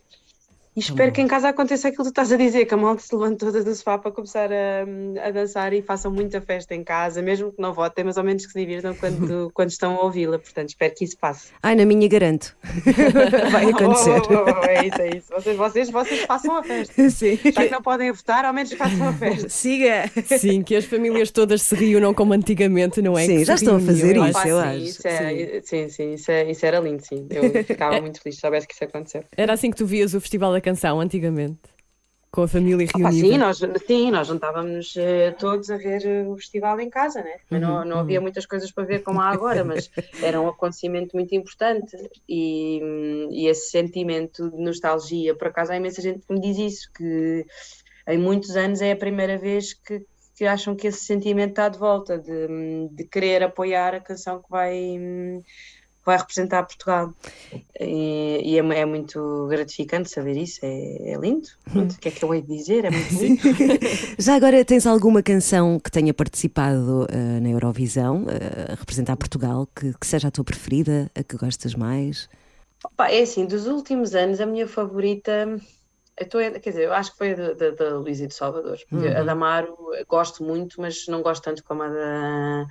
E 0.74 0.80
espero 0.80 1.12
que 1.12 1.20
em 1.20 1.26
casa 1.26 1.50
aconteça 1.50 1.88
aquilo 1.88 2.04
que 2.04 2.08
tu 2.08 2.12
estás 2.12 2.32
a 2.32 2.36
dizer, 2.36 2.64
que 2.64 2.72
a 2.72 2.76
malta 2.78 3.02
se 3.02 3.14
levante 3.14 3.38
toda 3.38 3.62
do 3.62 3.74
sofá 3.74 3.98
para 3.98 4.10
começar 4.10 4.50
a, 4.50 5.26
a 5.26 5.30
dançar 5.30 5.74
e 5.74 5.82
façam 5.82 6.10
muita 6.10 6.40
festa 6.40 6.74
em 6.74 6.82
casa, 6.82 7.20
mesmo 7.20 7.52
que 7.52 7.60
não 7.60 7.74
votem, 7.74 8.04
mas 8.04 8.16
ao 8.16 8.24
menos 8.24 8.46
que 8.46 8.52
se 8.52 8.58
divirtam 8.58 8.94
quando, 8.94 9.50
quando 9.54 9.68
estão 9.68 9.96
a 9.96 10.04
ouvi-la. 10.04 10.38
Portanto, 10.38 10.70
espero 10.70 10.94
que 10.94 11.04
isso 11.04 11.18
passe. 11.18 11.48
Ai, 11.62 11.74
na 11.74 11.84
minha 11.84 12.08
garanto. 12.08 12.56
Vai 13.52 13.70
acontecer. 13.70 14.22
Oh, 14.30 14.34
oh, 14.34 14.60
oh, 14.62 14.64
é 14.64 14.86
isso, 14.86 15.02
é 15.02 15.16
isso. 15.16 15.26
Vocês, 15.30 15.56
vocês, 15.56 15.90
vocês 15.90 16.20
façam 16.22 16.56
a 16.56 16.62
festa. 16.62 16.92
Sim. 17.10 17.38
Já 17.44 17.64
que 17.64 17.70
não 17.70 17.82
podem 17.82 18.10
votar, 18.10 18.46
ao 18.46 18.54
menos 18.54 18.72
façam 18.72 19.08
a 19.08 19.12
festa. 19.12 19.50
Siga. 19.50 20.10
Sim, 20.38 20.62
que 20.62 20.74
as 20.74 20.86
famílias 20.86 21.30
todas 21.30 21.60
se 21.60 21.74
reúnam 21.74 22.14
como 22.14 22.32
antigamente, 22.32 23.02
não 23.02 23.18
é? 23.18 23.26
Sim, 23.26 23.44
já 23.44 23.56
estão 23.56 23.76
a 23.76 23.80
fazer 23.80 24.16
isso, 24.16 24.48
eu 24.48 24.58
acho. 24.58 24.78
Isso 24.78 25.06
é, 25.06 25.60
sim. 25.60 25.60
sim, 25.62 25.88
sim, 25.90 26.14
isso, 26.14 26.30
é, 26.30 26.50
isso 26.50 26.64
era 26.64 26.80
lindo, 26.80 27.04
sim. 27.04 27.26
Eu 27.30 27.62
ficava 27.62 28.00
muito 28.00 28.22
feliz 28.22 28.36
se 28.36 28.40
soubesse 28.40 28.66
que 28.66 28.72
isso 28.72 28.84
aconteceu. 28.84 29.22
Era 29.36 29.52
assim 29.52 29.70
que 29.70 29.76
tu 29.76 29.84
vias 29.84 30.14
o 30.14 30.20
Festival 30.20 30.52
da 30.52 30.61
Canção 30.62 31.00
antigamente? 31.00 31.60
Com 32.30 32.44
a 32.44 32.48
família 32.48 32.86
reunida. 32.94 33.08
Ah, 33.08 33.52
sim, 33.52 33.66
nós, 33.68 33.84
sim, 33.86 34.10
nós 34.10 34.26
juntávamos 34.26 34.96
uh, 34.96 35.36
todos 35.38 35.70
a 35.70 35.76
ver 35.76 36.02
eh, 36.06 36.26
o 36.26 36.34
festival 36.36 36.80
em 36.80 36.88
casa, 36.88 37.22
né? 37.22 37.36
Uhum, 37.50 37.60
não, 37.60 37.84
não 37.84 37.98
havia 37.98 38.18
uhum. 38.18 38.22
muitas 38.22 38.46
coisas 38.46 38.72
para 38.72 38.84
ver 38.84 39.02
como 39.02 39.20
há 39.20 39.28
agora, 39.28 39.62
mas 39.62 39.90
era 40.22 40.40
um 40.40 40.48
acontecimento 40.48 41.14
muito 41.14 41.34
importante 41.34 41.94
e, 42.26 42.80
e 43.30 43.46
esse 43.48 43.70
sentimento 43.70 44.50
de 44.50 44.62
nostalgia, 44.62 45.34
por 45.34 45.48
acaso 45.48 45.72
há 45.72 45.76
imensa 45.76 46.00
gente 46.00 46.26
que 46.26 46.32
me 46.32 46.40
diz 46.40 46.56
isso, 46.56 46.90
que 46.94 47.44
em 48.08 48.18
muitos 48.18 48.56
anos 48.56 48.80
é 48.80 48.92
a 48.92 48.96
primeira 48.96 49.36
vez 49.36 49.74
que, 49.74 50.02
que 50.34 50.46
acham 50.46 50.74
que 50.74 50.86
esse 50.86 51.04
sentimento 51.04 51.50
está 51.50 51.68
de 51.68 51.78
volta, 51.78 52.18
de, 52.18 52.88
de 52.92 53.04
querer 53.04 53.42
apoiar 53.42 53.94
a 53.94 54.00
canção 54.00 54.40
que 54.40 54.48
vai 54.48 54.96
vai 56.04 56.16
representar 56.16 56.64
Portugal. 56.64 57.12
E, 57.80 58.40
e 58.44 58.58
é, 58.58 58.80
é, 58.80 58.84
muito 58.84 59.46
gratificante 59.48 60.10
saber 60.10 60.36
isso, 60.36 60.60
é, 60.62 61.12
é 61.12 61.16
lindo. 61.16 61.48
Pronto, 61.70 61.92
o 61.92 61.98
que 61.98 62.08
é 62.08 62.10
que 62.10 62.24
eu 62.24 62.34
hei 62.34 62.42
de 62.42 62.56
dizer? 62.56 62.84
É 62.84 62.90
muito 62.90 63.14
lindo. 63.14 63.40
Já 64.18 64.34
agora 64.34 64.64
tens 64.64 64.86
alguma 64.86 65.22
canção 65.22 65.78
que 65.78 65.90
tenha 65.90 66.12
participado 66.12 67.04
uh, 67.04 67.40
na 67.40 67.48
Eurovisão, 67.48 68.24
uh, 68.24 68.72
a 68.72 68.74
representar 68.74 69.16
Portugal, 69.16 69.68
que, 69.74 69.92
que, 69.98 70.06
seja 70.06 70.28
a 70.28 70.30
tua 70.30 70.44
preferida, 70.44 71.10
a 71.14 71.22
que 71.22 71.36
gostas 71.36 71.74
mais? 71.74 72.28
Opa, 72.84 73.08
é 73.08 73.22
assim, 73.22 73.46
dos 73.46 73.66
últimos 73.66 74.14
anos, 74.14 74.40
a 74.40 74.46
minha 74.46 74.66
favorita. 74.66 75.56
Eu 76.18 76.28
tô, 76.28 76.38
quer 76.38 76.70
dizer, 76.70 76.84
eu 76.84 76.92
acho 76.92 77.12
que 77.12 77.18
foi 77.18 77.32
a 77.32 77.54
da 77.54 77.96
Luísa 77.96 78.26
de 78.26 78.34
Salvador. 78.34 78.78
Uhum. 78.90 79.08
A 79.08 79.22
da 79.22 79.32
Amaro 79.32 79.76
gosto 80.08 80.44
muito, 80.44 80.80
mas 80.80 81.06
não 81.06 81.22
gosto 81.22 81.42
tanto 81.42 81.64
como 81.64 81.82
a 81.82 81.88
da 81.88 82.66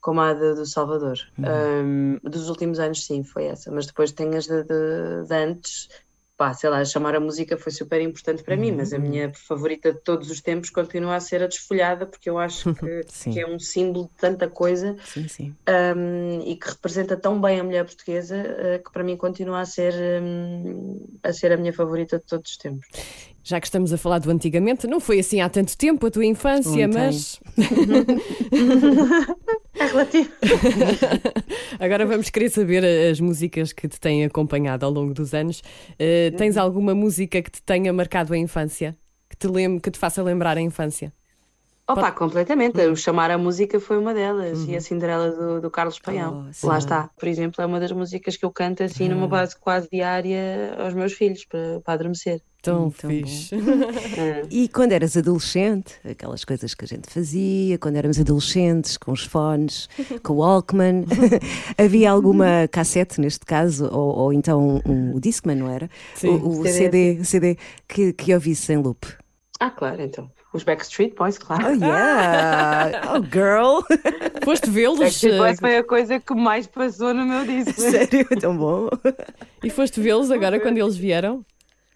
como 0.00 0.20
a 0.20 0.32
de, 0.32 0.54
do 0.54 0.66
Salvador. 0.66 1.18
Uhum. 1.38 2.18
Um, 2.24 2.28
dos 2.28 2.48
últimos 2.48 2.78
anos, 2.78 3.04
sim, 3.04 3.22
foi 3.22 3.44
essa. 3.44 3.70
Mas 3.70 3.86
depois 3.86 4.12
tem 4.12 4.34
as 4.36 4.46
de, 4.46 4.62
de, 4.62 5.26
de, 5.28 5.34
antes. 5.34 5.88
Pá, 6.36 6.54
sei 6.54 6.70
lá, 6.70 6.82
chamar 6.86 7.14
a 7.14 7.20
música 7.20 7.58
foi 7.58 7.70
super 7.70 8.00
importante 8.00 8.42
para 8.42 8.54
uhum. 8.54 8.60
mim, 8.62 8.72
mas 8.72 8.94
a 8.94 8.98
minha 8.98 9.30
favorita 9.34 9.92
de 9.92 10.00
todos 10.00 10.30
os 10.30 10.40
tempos 10.40 10.70
continua 10.70 11.16
a 11.16 11.20
ser 11.20 11.42
a 11.42 11.46
Desfolhada, 11.46 12.06
porque 12.06 12.30
eu 12.30 12.38
acho 12.38 12.74
que, 12.76 13.02
que 13.30 13.40
é 13.40 13.46
um 13.46 13.58
símbolo 13.58 14.06
de 14.06 14.12
tanta 14.16 14.48
coisa 14.48 14.96
sim, 15.04 15.28
sim. 15.28 15.54
Um, 15.68 16.40
e 16.46 16.56
que 16.56 16.70
representa 16.70 17.14
tão 17.14 17.38
bem 17.38 17.60
a 17.60 17.62
mulher 17.62 17.84
portuguesa 17.84 18.36
uh, 18.36 18.82
que 18.82 18.90
para 18.90 19.04
mim 19.04 19.18
continua 19.18 19.60
a 19.60 19.66
ser, 19.66 19.92
um, 20.22 21.06
a 21.22 21.30
ser 21.30 21.52
a 21.52 21.58
minha 21.58 21.74
favorita 21.74 22.16
de 22.16 22.24
todos 22.24 22.52
os 22.52 22.56
tempos. 22.56 22.88
Já 23.44 23.60
que 23.60 23.66
estamos 23.66 23.92
a 23.92 23.98
falar 23.98 24.18
do 24.18 24.30
antigamente, 24.30 24.86
não 24.86 24.98
foi 24.98 25.18
assim 25.18 25.42
há 25.42 25.48
tanto 25.50 25.76
tempo 25.76 26.06
a 26.06 26.10
tua 26.10 26.24
infância, 26.24 26.86
Ontem. 26.86 26.88
mas. 26.88 27.38
é 29.74 29.86
relativo. 29.86 30.30
Agora 31.78 32.06
vamos 32.06 32.30
querer 32.30 32.50
saber 32.50 32.84
as 32.84 33.20
músicas 33.20 33.72
que 33.72 33.88
te 33.88 33.98
têm 34.00 34.24
acompanhado 34.24 34.84
ao 34.84 34.92
longo 34.92 35.14
dos 35.14 35.32
anos. 35.34 35.60
Uh, 35.92 36.36
tens 36.36 36.56
uhum. 36.56 36.62
alguma 36.62 36.94
música 36.94 37.40
que 37.40 37.50
te 37.50 37.62
tenha 37.62 37.92
marcado 37.92 38.32
a 38.32 38.38
infância? 38.38 38.96
Que 39.28 39.36
te, 39.36 39.46
lem 39.46 39.78
que 39.78 39.90
te 39.90 39.98
faça 39.98 40.22
lembrar 40.22 40.56
a 40.56 40.60
infância? 40.60 41.12
Opa, 41.90 42.02
Pode... 42.02 42.16
completamente. 42.16 42.80
O 42.86 42.94
Chamar 42.94 43.30
a 43.30 43.38
Música 43.38 43.80
foi 43.80 43.98
uma 43.98 44.14
delas. 44.14 44.60
Uhum. 44.60 44.66
E 44.66 44.70
a 44.70 44.74
uhum. 44.74 44.80
Cinderela 44.80 45.30
do, 45.30 45.60
do 45.60 45.70
Carlos 45.70 45.98
Paião. 45.98 46.48
Oh, 46.62 46.66
Lá 46.66 46.78
está. 46.78 47.10
Por 47.18 47.28
exemplo, 47.28 47.62
é 47.62 47.66
uma 47.66 47.80
das 47.80 47.90
músicas 47.90 48.36
que 48.36 48.44
eu 48.44 48.50
canto 48.50 48.84
assim 48.84 49.08
uhum. 49.08 49.16
numa 49.16 49.28
base 49.28 49.56
quase 49.58 49.88
diária 49.90 50.76
aos 50.78 50.94
meus 50.94 51.12
filhos 51.12 51.44
para, 51.44 51.80
para 51.80 51.94
adormecer. 51.94 52.40
Tão 52.62 52.88
hum, 52.88 52.90
fixe. 52.90 53.56
e 54.50 54.68
quando 54.68 54.92
eras 54.92 55.16
adolescente, 55.16 55.94
aquelas 56.04 56.44
coisas 56.44 56.74
que 56.74 56.84
a 56.84 56.88
gente 56.88 57.10
fazia, 57.10 57.78
quando 57.78 57.96
éramos 57.96 58.20
adolescentes, 58.20 58.98
com 58.98 59.12
os 59.12 59.24
fones, 59.24 59.88
com 60.22 60.34
o 60.34 60.36
Walkman, 60.36 61.06
havia 61.78 62.10
alguma 62.10 62.68
cassete, 62.70 63.18
neste 63.18 63.46
caso, 63.46 63.88
ou, 63.90 64.14
ou 64.14 64.32
então 64.32 64.82
um, 64.86 65.16
o 65.16 65.20
Discman, 65.20 65.56
não 65.56 65.70
era? 65.70 65.88
Sim. 66.14 66.28
O, 66.28 66.60
o 66.60 66.66
CD, 66.66 67.24
CD 67.24 67.56
que, 67.88 68.12
que 68.12 68.34
ouvisse 68.34 68.74
em 68.74 68.76
loop. 68.76 69.06
Ah, 69.58 69.70
claro, 69.70 70.02
então. 70.02 70.30
Os 70.52 70.64
Backstreet 70.64 71.14
Boys, 71.14 71.38
claro. 71.38 71.64
Oh, 71.68 71.70
yeah! 71.70 73.02
Oh, 73.14 73.20
girl! 73.22 73.82
Foste 74.42 74.68
vê-los? 74.68 74.98
Backstreet 74.98 75.38
Boys 75.38 75.60
foi 75.60 75.76
a 75.76 75.84
coisa 75.84 76.18
que 76.18 76.34
mais 76.34 76.66
passou 76.66 77.14
no 77.14 77.24
meu 77.24 77.44
disco. 77.46 77.80
Sério? 77.80 78.26
Tão 78.40 78.56
bom. 78.56 78.88
E 79.62 79.70
foste 79.70 80.00
vê-los 80.00 80.30
agora 80.30 80.58
quando 80.58 80.78
eles 80.78 80.96
vieram? 80.96 81.44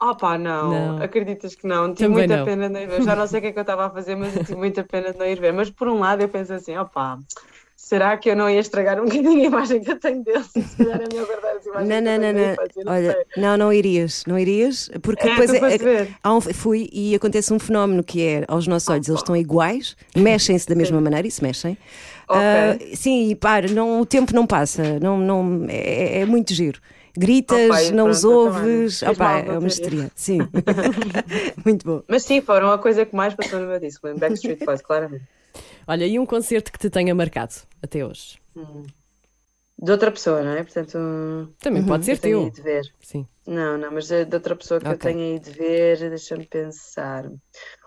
Oh 0.00 0.14
pá, 0.14 0.36
não. 0.36 0.70
não. 0.70 1.02
Acreditas 1.02 1.54
que 1.54 1.66
não? 1.66 1.94
Tive 1.94 2.08
Também 2.08 2.28
muita 2.28 2.36
não. 2.36 2.44
pena 2.44 2.68
de 2.68 2.74
não 2.74 2.80
ir 2.80 2.88
ver. 2.88 3.02
Já 3.02 3.16
não 3.16 3.26
sei 3.26 3.38
o 3.38 3.42
que 3.42 3.48
é 3.48 3.52
que 3.52 3.58
eu 3.58 3.62
estava 3.62 3.86
a 3.86 3.90
fazer, 3.90 4.14
mas 4.14 4.36
eu 4.36 4.44
tive 4.44 4.58
muita 4.58 4.84
pena 4.84 5.12
de 5.12 5.18
não 5.18 5.26
ir 5.26 5.40
ver. 5.40 5.52
Mas 5.52 5.70
por 5.70 5.88
um 5.88 5.98
lado 5.98 6.20
eu 6.20 6.28
penso 6.28 6.52
assim, 6.52 6.76
oh 6.76 6.84
pá, 6.84 7.18
será 7.84 8.16
que 8.16 8.30
eu 8.30 8.36
não 8.36 8.48
ia 8.48 8.60
estragar 8.60 8.98
um 8.98 9.04
bocadinho 9.06 9.42
a 9.42 9.44
imagem 9.44 9.82
que 9.82 9.90
eu 9.90 9.98
tenho 9.98 10.24
deles? 10.24 10.46
Se 10.46 10.76
calhar 10.76 11.02
é 11.02 11.06
melhor 11.06 11.26
guardar 11.26 11.56
as 11.56 11.66
imagens. 11.66 11.88
Não, 11.88 12.00
não, 12.00 12.18
não, 12.18 12.32
não. 12.32 12.84
não. 12.84 12.92
Olha, 12.92 13.26
não, 13.36 13.56
não 13.58 13.72
irias, 13.72 14.24
não 14.26 14.38
irias, 14.38 14.90
porque 15.02 15.28
é, 15.28 15.30
depois 15.30 15.52
é, 15.52 16.08
é, 16.24 16.28
um, 16.28 16.40
fui 16.40 16.88
e 16.92 17.14
acontece 17.14 17.52
um 17.52 17.58
fenómeno 17.58 18.02
que 18.02 18.22
é, 18.22 18.44
aos 18.48 18.66
nossos 18.66 18.88
olhos, 18.88 19.08
eles 19.08 19.20
estão 19.20 19.36
iguais, 19.36 19.96
mexem-se 20.16 20.66
da 20.66 20.74
mesma 20.74 20.96
sim. 20.96 21.04
maneira 21.04 21.28
e 21.28 21.30
se 21.30 21.42
mexem. 21.42 21.76
Okay. 22.26 22.92
Uh, 22.92 22.96
sim, 22.96 23.28
e 23.28 23.34
para, 23.34 23.68
não, 23.68 24.00
o 24.00 24.06
tempo 24.06 24.34
não 24.34 24.46
passa, 24.46 24.98
não, 24.98 25.18
não, 25.18 25.66
é, 25.68 26.20
é 26.20 26.24
muito 26.24 26.54
giro 26.54 26.80
gritas, 27.16 27.70
Opa, 27.70 27.94
não 27.94 28.08
os 28.08 28.24
ouves. 28.24 29.02
Opa, 29.02 29.38
é 29.38 29.56
uma 29.56 29.68
histeria. 29.68 30.10
Sim. 30.16 30.38
Muito 31.64 31.86
bom. 31.86 32.02
Mas 32.08 32.24
sim, 32.24 32.40
foram 32.40 32.72
a 32.72 32.78
coisa 32.78 33.06
que 33.06 33.14
mais 33.14 33.34
passou 33.34 33.60
no 33.60 33.68
meu 33.68 33.78
disco, 33.78 34.12
Backstreet 34.18 34.64
Boys, 34.64 34.82
claramente. 34.82 35.22
Olha, 35.86 36.06
e 36.06 36.18
um 36.18 36.26
concerto 36.26 36.72
que 36.72 36.78
te 36.78 36.90
tenha 36.90 37.14
marcado 37.14 37.54
até 37.82 38.04
hoje? 38.04 38.38
Hum. 38.56 38.84
De 39.76 39.90
outra 39.90 40.10
pessoa, 40.10 40.42
não 40.42 40.52
é? 40.52 40.62
Portanto, 40.62 41.52
também 41.58 41.82
uhum. 41.82 41.88
pode 41.88 42.04
ser 42.04 42.18
teu. 42.18 42.48
De 42.48 42.62
ver. 42.62 42.84
Sim. 43.00 43.26
Não, 43.46 43.76
não, 43.76 43.90
mas 43.90 44.08
de 44.08 44.34
outra 44.34 44.56
pessoa 44.56 44.80
que 44.80 44.86
okay. 44.86 45.10
eu 45.10 45.14
tenha 45.14 45.36
ido 45.36 45.50
ver, 45.50 45.98
deixa-me 45.98 46.46
pensar. 46.46 47.30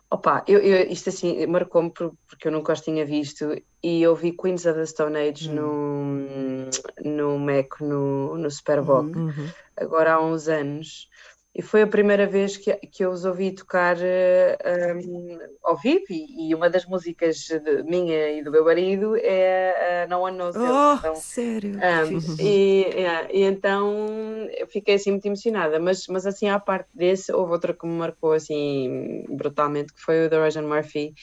Opa, 0.09 0.43
eu, 0.47 0.59
eu, 0.59 0.89
isto 0.89 1.09
assim 1.09 1.45
marcou-me 1.47 1.89
porque 1.89 2.47
eu 2.47 2.51
nunca 2.51 2.71
os 2.71 2.81
tinha 2.81 3.05
visto 3.05 3.53
e 3.83 4.01
eu 4.01 4.15
vi 4.15 4.31
Queens 4.31 4.65
of 4.65 4.79
the 4.79 4.85
Stone 4.85 5.17
Age 5.17 5.49
hum. 5.49 6.67
no, 7.03 7.09
no 7.11 7.39
Mac, 7.39 7.81
no, 7.81 8.37
no 8.37 8.49
Superboc, 8.51 9.15
uhum. 9.15 9.49
agora 9.75 10.13
há 10.13 10.21
uns 10.21 10.47
anos. 10.47 11.09
E 11.57 11.61
foi 11.63 11.81
a 11.81 11.87
primeira 11.87 12.27
vez 12.27 12.55
que, 12.55 12.71
que 12.75 13.03
eu 13.03 13.09
os 13.09 13.25
ouvi 13.25 13.51
tocar 13.51 13.97
uh, 13.97 15.09
um, 15.09 15.39
ao 15.63 15.75
vivo, 15.75 16.05
e, 16.11 16.49
e, 16.49 16.53
uma 16.53 16.69
das 16.69 16.85
músicas 16.85 17.37
de, 17.37 17.81
minha 17.81 18.29
e 18.29 18.43
do 18.43 18.51
meu 18.51 18.63
marido 18.63 19.15
é 19.17 20.05
uh, 20.05 20.09
No 20.09 20.19
One 20.19 20.37
Knows 20.37 20.55
Oh, 20.55 20.97
então, 20.99 21.15
sério? 21.15 21.71
Um, 21.77 22.35
e, 22.39 22.85
yeah, 22.93 23.27
e, 23.33 23.41
então 23.41 24.07
eu 24.55 24.67
fiquei 24.67 24.95
assim 24.95 25.09
muito 25.09 25.25
emocionada, 25.25 25.79
mas, 25.79 26.05
mas 26.07 26.27
assim, 26.27 26.47
à 26.47 26.59
parte 26.59 26.89
desse, 26.93 27.33
houve 27.33 27.53
outra 27.53 27.73
que 27.73 27.87
me 27.87 27.93
marcou 27.93 28.33
assim 28.33 29.25
brutalmente, 29.27 29.91
que 29.91 29.99
foi 29.99 30.27
o 30.27 30.29
da 30.29 30.37
Roger 30.37 30.61
Murphy 30.61 31.15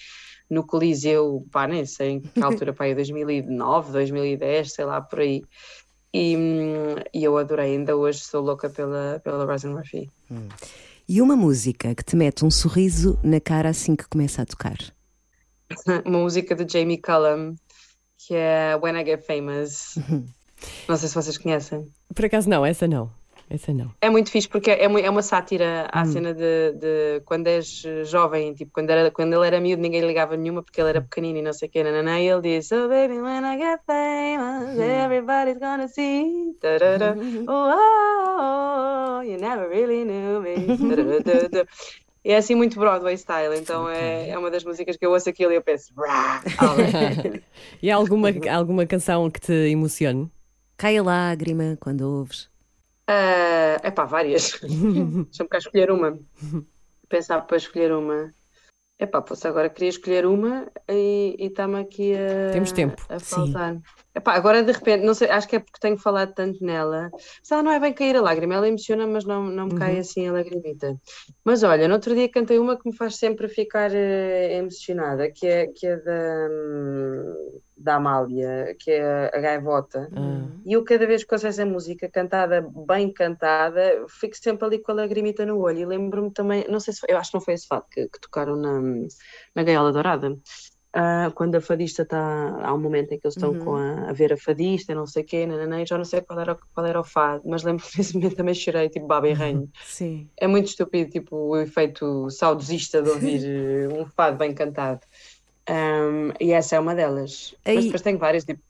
no 0.51 0.67
Coliseu, 0.67 1.47
pá, 1.53 1.69
nem 1.69 1.87
sei 1.87 2.11
em 2.11 2.21
que 2.21 2.43
altura, 2.43 2.73
pá, 2.73 2.93
2009, 2.93 3.93
2010, 3.93 4.73
sei 4.73 4.85
lá, 4.85 5.01
por 5.01 5.21
aí. 5.21 5.45
E, 6.15 6.37
e, 7.13 7.25
eu 7.25 7.37
adorei, 7.37 7.73
ainda 7.73 7.97
hoje 7.97 8.21
sou 8.21 8.41
louca 8.41 8.71
pela, 8.71 9.21
pela 9.25 9.45
Rosin 9.45 9.71
Murphy. 9.71 10.09
Hum. 10.31 10.47
E 11.09 11.21
uma 11.21 11.35
música 11.35 11.93
que 11.93 12.05
te 12.05 12.15
mete 12.15 12.45
um 12.45 12.51
sorriso 12.53 13.19
na 13.21 13.41
cara 13.41 13.71
assim 13.71 13.97
que 13.97 14.09
começa 14.09 14.43
a 14.43 14.47
tocar? 14.47 14.79
uma 16.07 16.21
música 16.21 16.55
do 16.55 16.71
Jamie 16.71 16.99
Cullum, 16.99 17.57
que 18.17 18.33
é 18.33 18.79
When 18.81 18.97
I 18.97 19.05
Get 19.05 19.27
Famous. 19.27 19.97
Uhum. 19.97 20.25
Não 20.89 20.97
sei 20.97 21.09
se 21.09 21.15
vocês 21.17 21.37
conhecem. 21.37 21.85
Por 22.15 22.25
acaso 22.25 22.49
não, 22.49 22.65
essa 22.65 22.87
não. 22.87 23.11
Essa 23.49 23.73
não. 23.73 23.91
É 24.01 24.09
muito 24.09 24.31
fixe 24.31 24.49
porque 24.49 24.71
é, 24.71 24.85
é 24.85 25.11
uma 25.11 25.23
sátira 25.23 25.89
à 25.93 26.03
hum. 26.03 26.07
cena 26.07 26.35
de, 26.35 26.73
de, 26.73 27.21
quando 27.25 27.47
és 27.47 27.85
jovem, 28.05 28.55
tipo, 28.55 28.73
quando, 28.73 28.91
era, 28.91 29.11
quando 29.11 29.35
ele 29.35 29.47
era 29.47 29.61
miúdo 29.61 29.83
ninguém 29.83 30.01
ligava 30.01 30.37
nenhuma 30.37 30.63
porque 30.63 30.81
ele 30.81 30.91
era 30.91 31.01
hum. 31.01 31.05
pequenino 31.05 31.39
e 31.39 31.43
não 31.43 31.53
sei 31.53 31.69
o 31.69 31.71
que, 31.71 31.83
nananã, 31.83 32.21
e 32.21 32.29
ele 32.29 32.41
diz 32.41 32.69
So 32.69 32.89
baby, 32.89 33.21
when 33.21 33.45
I 33.45 33.59
get 33.59 33.81
famous, 33.87 34.79
hum. 34.79 34.83
everybody's 34.83 35.59
gonna 35.59 35.89
see 35.89 36.57
da. 36.61 37.15
Oh, 37.47 37.71
oh, 37.71 39.19
oh, 39.19 39.23
you 39.23 39.39
never 39.39 39.69
really 39.69 40.05
knew 40.05 40.41
me 40.41 40.55
E 42.25 42.33
é 42.33 42.39
assim 42.39 42.55
muito 42.55 42.79
Broadway 42.79 43.19
style, 43.19 43.55
então 43.55 43.87
é, 43.87 44.31
é 44.31 44.39
uma 44.39 44.51
das 44.51 44.65
músicas 44.65 44.97
que 44.97 45.05
eu 45.05 45.11
ouço 45.11 45.29
aquilo 45.29 45.53
e 45.53 45.57
eu 45.57 45.63
penso 45.63 45.93
E 47.83 47.91
há 47.91 47.97
alguma, 47.97 48.31
alguma 48.51 48.87
canção 48.87 49.31
que 49.31 49.41
te 49.41 49.53
emocione? 49.53 50.31
Cai 50.79 50.97
a 50.97 51.03
lágrima 51.03 51.77
quando 51.79 52.01
ouves 52.01 52.54
uh, 53.11 53.93
pá, 53.95 54.05
várias. 54.05 54.59
Deixa-me 54.61 55.49
cá 55.49 55.59
escolher 55.59 55.91
uma. 55.91 56.19
Pensar 57.09 57.43
para 57.43 57.57
escolher 57.57 57.93
uma. 57.93 58.31
É 58.99 59.07
pá, 59.07 59.23
fosse 59.23 59.49
agora 59.49 59.69
queria 59.69 59.89
escolher 59.91 60.27
uma 60.27 60.71
e 60.89 61.37
está-me 61.39 61.81
aqui 61.81 62.15
a. 62.15 62.53
Temos 62.53 62.73
tempo. 62.73 63.05
A 63.09 63.19
faltar. 63.19 63.75
Sim. 63.75 63.83
Epá, 64.17 64.35
agora 64.35 64.63
de 64.63 64.71
repente, 64.71 65.05
não 65.05 65.13
sei, 65.13 65.29
acho 65.29 65.49
que 65.49 65.57
é 65.57 65.59
porque 65.59 65.81
tenho 65.81 65.99
falado 65.99 66.33
tanto 66.33 66.65
nela. 66.65 67.11
Se 67.43 67.53
ela 67.53 67.65
não 67.65 67.73
é 67.73 67.81
bem 67.81 67.93
cair 67.93 68.15
a 68.15 68.23
lágrima, 68.23 68.55
ela 68.55 68.69
emociona, 68.69 69.09
mas 69.09 69.25
não, 69.25 69.43
não 69.43 69.67
me 69.67 69.73
uhum. 69.73 69.79
cai 69.79 69.99
assim 69.99 70.29
a 70.29 70.33
lagrimita. 70.33 70.97
Mas 71.45 71.65
olha, 71.65 71.89
no 71.89 71.95
outro 71.95 72.15
dia 72.15 72.29
cantei 72.29 72.61
uma 72.61 72.79
que 72.79 72.89
me 72.89 72.97
faz 72.97 73.17
sempre 73.17 73.49
ficar 73.49 73.91
uh, 73.91 73.95
emocionada, 73.95 75.29
que 75.33 75.49
é, 75.49 75.67
que 75.67 75.85
é 75.89 75.97
da, 75.97 76.49
da 77.77 77.97
Amália, 77.97 78.77
que 78.79 78.93
é 78.93 79.31
a 79.35 79.41
Gaivota. 79.41 80.09
Uhum. 80.17 80.61
E 80.65 80.75
eu, 80.75 80.85
cada 80.85 81.09
vez 81.09 81.25
que 81.25 81.35
ouço 81.35 81.49
essa 81.49 81.67
música 81.67 82.09
cantada, 82.09 82.65
bem 82.87 83.13
cantada, 83.13 84.07
fico 84.09 84.37
sempre 84.37 84.65
ali 84.65 84.79
com 84.79 84.93
a 84.93 84.95
lagrimita 84.95 85.45
no 85.45 85.59
olho. 85.59 85.81
E 85.81 85.87
lembro-me 85.87 86.31
também, 86.31 86.65
não 86.69 86.79
sei 86.79 86.95
se 86.95 87.01
eu 87.09 87.19
acho 87.19 87.33
que 87.33 87.37
não 87.37 87.45
foi 87.45 87.55
esse 87.55 87.67
fato 87.67 87.89
que, 87.91 88.07
que 88.07 88.21
tocaram 88.21 88.55
na, 88.55 88.81
na 89.57 89.63
Gaiola 89.65 89.93
Dourada. 89.93 90.37
Uh, 90.95 91.29
quando 91.33 91.57
a 91.57 91.61
fadista 91.61 92.03
está. 92.03 92.57
Há 92.63 92.73
um 92.73 92.79
momento 92.79 93.11
em 93.11 93.19
que 93.19 93.27
eles 93.27 93.35
estão 93.35 93.51
uhum. 93.51 93.65
com 93.65 93.75
a, 93.75 94.11
a, 94.11 94.13
ver 94.13 94.33
a 94.33 94.37
fadista, 94.37 94.95
não 94.95 95.09
sei 95.09 95.25
o 95.25 95.27
quê, 95.27 95.45
nananã, 95.45 95.85
já 95.85 95.99
não 95.99 96.05
sei 96.05 96.21
qual 96.21 96.39
era, 96.39 96.57
qual 96.73 96.87
era 96.87 97.01
o 97.01 97.03
fado, 97.03 97.43
mas 97.45 97.65
lembro 97.65 97.85
que 97.85 97.99
nesse 97.99 98.15
momento 98.15 98.37
também 98.37 98.55
chorei, 98.55 98.89
tipo 98.89 99.05
baba 99.05 99.29
e 99.29 99.33
ranho. 99.33 99.69
Sim. 99.85 100.29
É 100.37 100.47
muito 100.47 100.69
estúpido, 100.69 101.11
tipo, 101.11 101.37
o 101.37 101.57
efeito 101.57 102.31
saudosista 102.31 103.03
de 103.03 103.11
ouvir 103.11 103.43
eh, 103.45 103.89
um 103.89 104.07
fado 104.07 104.37
bem 104.37 104.55
cantado. 104.55 105.01
Um, 105.69 106.31
e 106.39 106.53
essa 106.53 106.77
é 106.77 106.81
uma 106.81 106.95
delas. 106.95 107.57
Aí... 107.65 107.75
Mas 107.75 107.85
depois 107.87 108.03
tenho 108.03 108.19
várias, 108.19 108.45
tipo. 108.45 108.63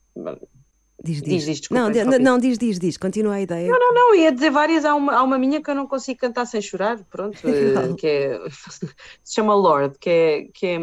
Diz, 1.03 1.21
Diz, 1.21 1.23
diz. 1.23 1.45
diz, 1.45 1.61
desculpa, 1.61 1.83
não, 1.83 1.91
interrompi. 1.91 2.19
não, 2.21 2.39
diz, 2.39 2.57
diz, 2.57 2.79
diz. 2.79 2.97
Continua 2.97 3.35
a 3.35 3.41
ideia. 3.43 3.69
Não, 3.69 3.79
não, 3.79 3.93
não, 3.93 4.15
ia 4.15 4.33
dizer 4.33 4.51
várias. 4.51 4.87
Há 4.87 4.95
uma, 4.95 5.13
há 5.13 5.23
uma 5.23 5.37
minha 5.37 5.63
que 5.63 5.71
eu 5.71 5.75
não 5.75 5.87
consigo 5.87 6.21
cantar 6.21 6.47
sem 6.47 6.63
chorar, 6.63 6.99
pronto, 7.11 7.37
eh, 7.47 7.95
que 7.99 8.07
é, 8.07 8.41
se 9.23 9.35
chama 9.35 9.55
Lord, 9.55 9.99
que 9.99 10.09
é, 10.09 10.49
que 10.55 10.67
é, 10.67 10.79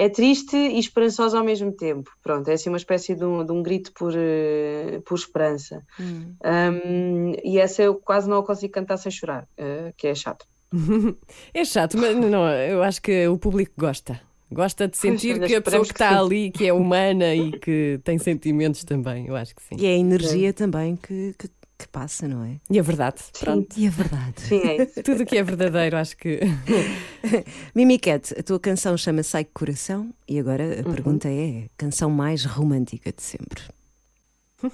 é 0.00 0.08
triste 0.08 0.56
e 0.56 0.78
esperançosa 0.78 1.36
ao 1.36 1.44
mesmo 1.44 1.70
tempo. 1.70 2.10
Pronto, 2.22 2.48
é 2.48 2.54
assim 2.54 2.70
uma 2.70 2.78
espécie 2.78 3.14
de 3.14 3.22
um, 3.22 3.44
de 3.44 3.52
um 3.52 3.62
grito 3.62 3.92
por, 3.92 4.14
eh, 4.16 5.02
por 5.04 5.14
esperança. 5.14 5.82
Hum. 6.00 6.34
Um, 6.42 7.32
e 7.44 7.58
essa 7.58 7.82
eu 7.82 7.96
quase 7.96 8.26
não 8.26 8.38
a 8.38 8.42
consigo 8.42 8.72
cantar 8.72 8.96
sem 8.96 9.12
chorar, 9.12 9.46
eh, 9.58 9.92
que 9.98 10.06
é 10.06 10.14
chato. 10.14 10.46
É 11.52 11.64
chato, 11.66 11.98
mas 11.98 12.16
não, 12.16 12.48
eu 12.48 12.82
acho 12.82 13.02
que 13.02 13.28
o 13.28 13.36
público 13.36 13.72
gosta. 13.76 14.18
Gosta 14.50 14.88
de 14.88 14.96
sentir 14.96 15.38
que 15.38 15.54
a 15.54 15.60
pessoa 15.60 15.82
que 15.82 15.88
que 15.88 15.94
está 15.94 16.10
sim. 16.10 16.18
ali, 16.18 16.50
que 16.50 16.66
é 16.66 16.72
humana 16.72 17.34
e 17.34 17.52
que 17.52 18.00
tem 18.02 18.18
sentimentos 18.18 18.82
também, 18.84 19.26
eu 19.26 19.36
acho 19.36 19.54
que 19.54 19.62
sim. 19.62 19.76
E 19.78 19.86
é 19.86 19.90
a 19.90 19.98
energia 19.98 20.52
também 20.52 20.96
que, 20.96 21.34
que, 21.38 21.48
que 21.80 21.88
passa, 21.88 22.28
não 22.28 22.44
é? 22.44 22.56
E 22.70 22.78
a 22.78 22.82
verdade, 22.82 23.22
pronto. 23.38 23.68
E 23.76 23.86
a 23.86 23.90
verdade. 23.90 24.40
Sim, 24.40 24.60
é 24.60 24.82
isso. 24.82 25.02
Tudo 25.04 25.22
o 25.22 25.26
que 25.26 25.36
é 25.38 25.42
verdadeiro, 25.42 25.96
acho 25.96 26.16
que. 26.16 26.40
Mimiquete, 27.74 28.34
a 28.38 28.42
tua 28.42 28.58
canção 28.60 28.96
chama-se 28.96 29.36
Ai 29.36 29.44
que 29.44 29.50
Coração 29.52 30.12
e 30.28 30.38
agora 30.38 30.62
a 30.64 30.86
Uhum. 30.86 30.94
pergunta 30.94 31.28
é: 31.28 31.66
canção 31.76 32.10
mais 32.10 32.44
romântica 32.44 33.12
de 33.12 33.22
sempre? 33.22 33.62
O 34.62 34.68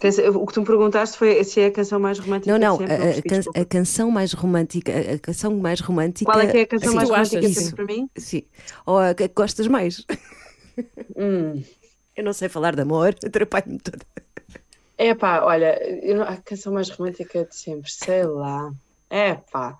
que 0.46 0.52
tu 0.52 0.60
me 0.62 0.66
perguntaste 0.66 1.16
foi 1.16 1.44
se 1.44 1.60
é 1.60 1.66
a 1.66 1.70
canção 1.70 2.00
mais 2.00 2.18
romântica 2.18 2.50
Não, 2.50 2.58
não, 2.58 2.76
sempre. 2.78 2.92
a- 2.92 3.58
a 3.58 3.62
a 3.62 3.64
canção 3.64 4.10
mais 4.10 4.32
romântica, 4.32 4.92
a, 5.14 5.18
canção 5.18 5.56
mais 5.56 5.78
romântica. 5.78 6.30
Qual 6.32 6.40
é 6.40 6.46
que 6.50 6.58
é 6.58 6.62
a 6.62 6.66
canção 6.66 6.88
Assim, 6.88 6.96
mais 6.96 7.08
romântica 7.08 7.48
sempre 7.48 7.76
para 7.76 7.84
mim? 7.84 8.10
Sim. 8.16 8.42
Ou 8.84 8.98
a 8.98 9.14
que 9.14 9.28
gostas 9.28 9.68
mais? 9.68 10.04
Hum. 11.16 11.62
Eu 12.16 12.24
não 12.24 12.32
sei 12.32 12.48
falar 12.48 12.74
de 12.74 12.80
amor, 12.82 13.14
atrapalho-me 13.24 13.78
toda. 13.78 14.04
É 14.98 15.14
pá, 15.14 15.42
olha, 15.44 15.78
não- 16.14 16.22
a 16.24 16.36
canção 16.38 16.72
mais 16.72 16.88
romântica 16.90 17.44
de 17.44 17.54
sempre, 17.54 17.90
sei 17.90 18.24
lá. 18.24 18.72
É 19.10 19.34
pá, 19.34 19.78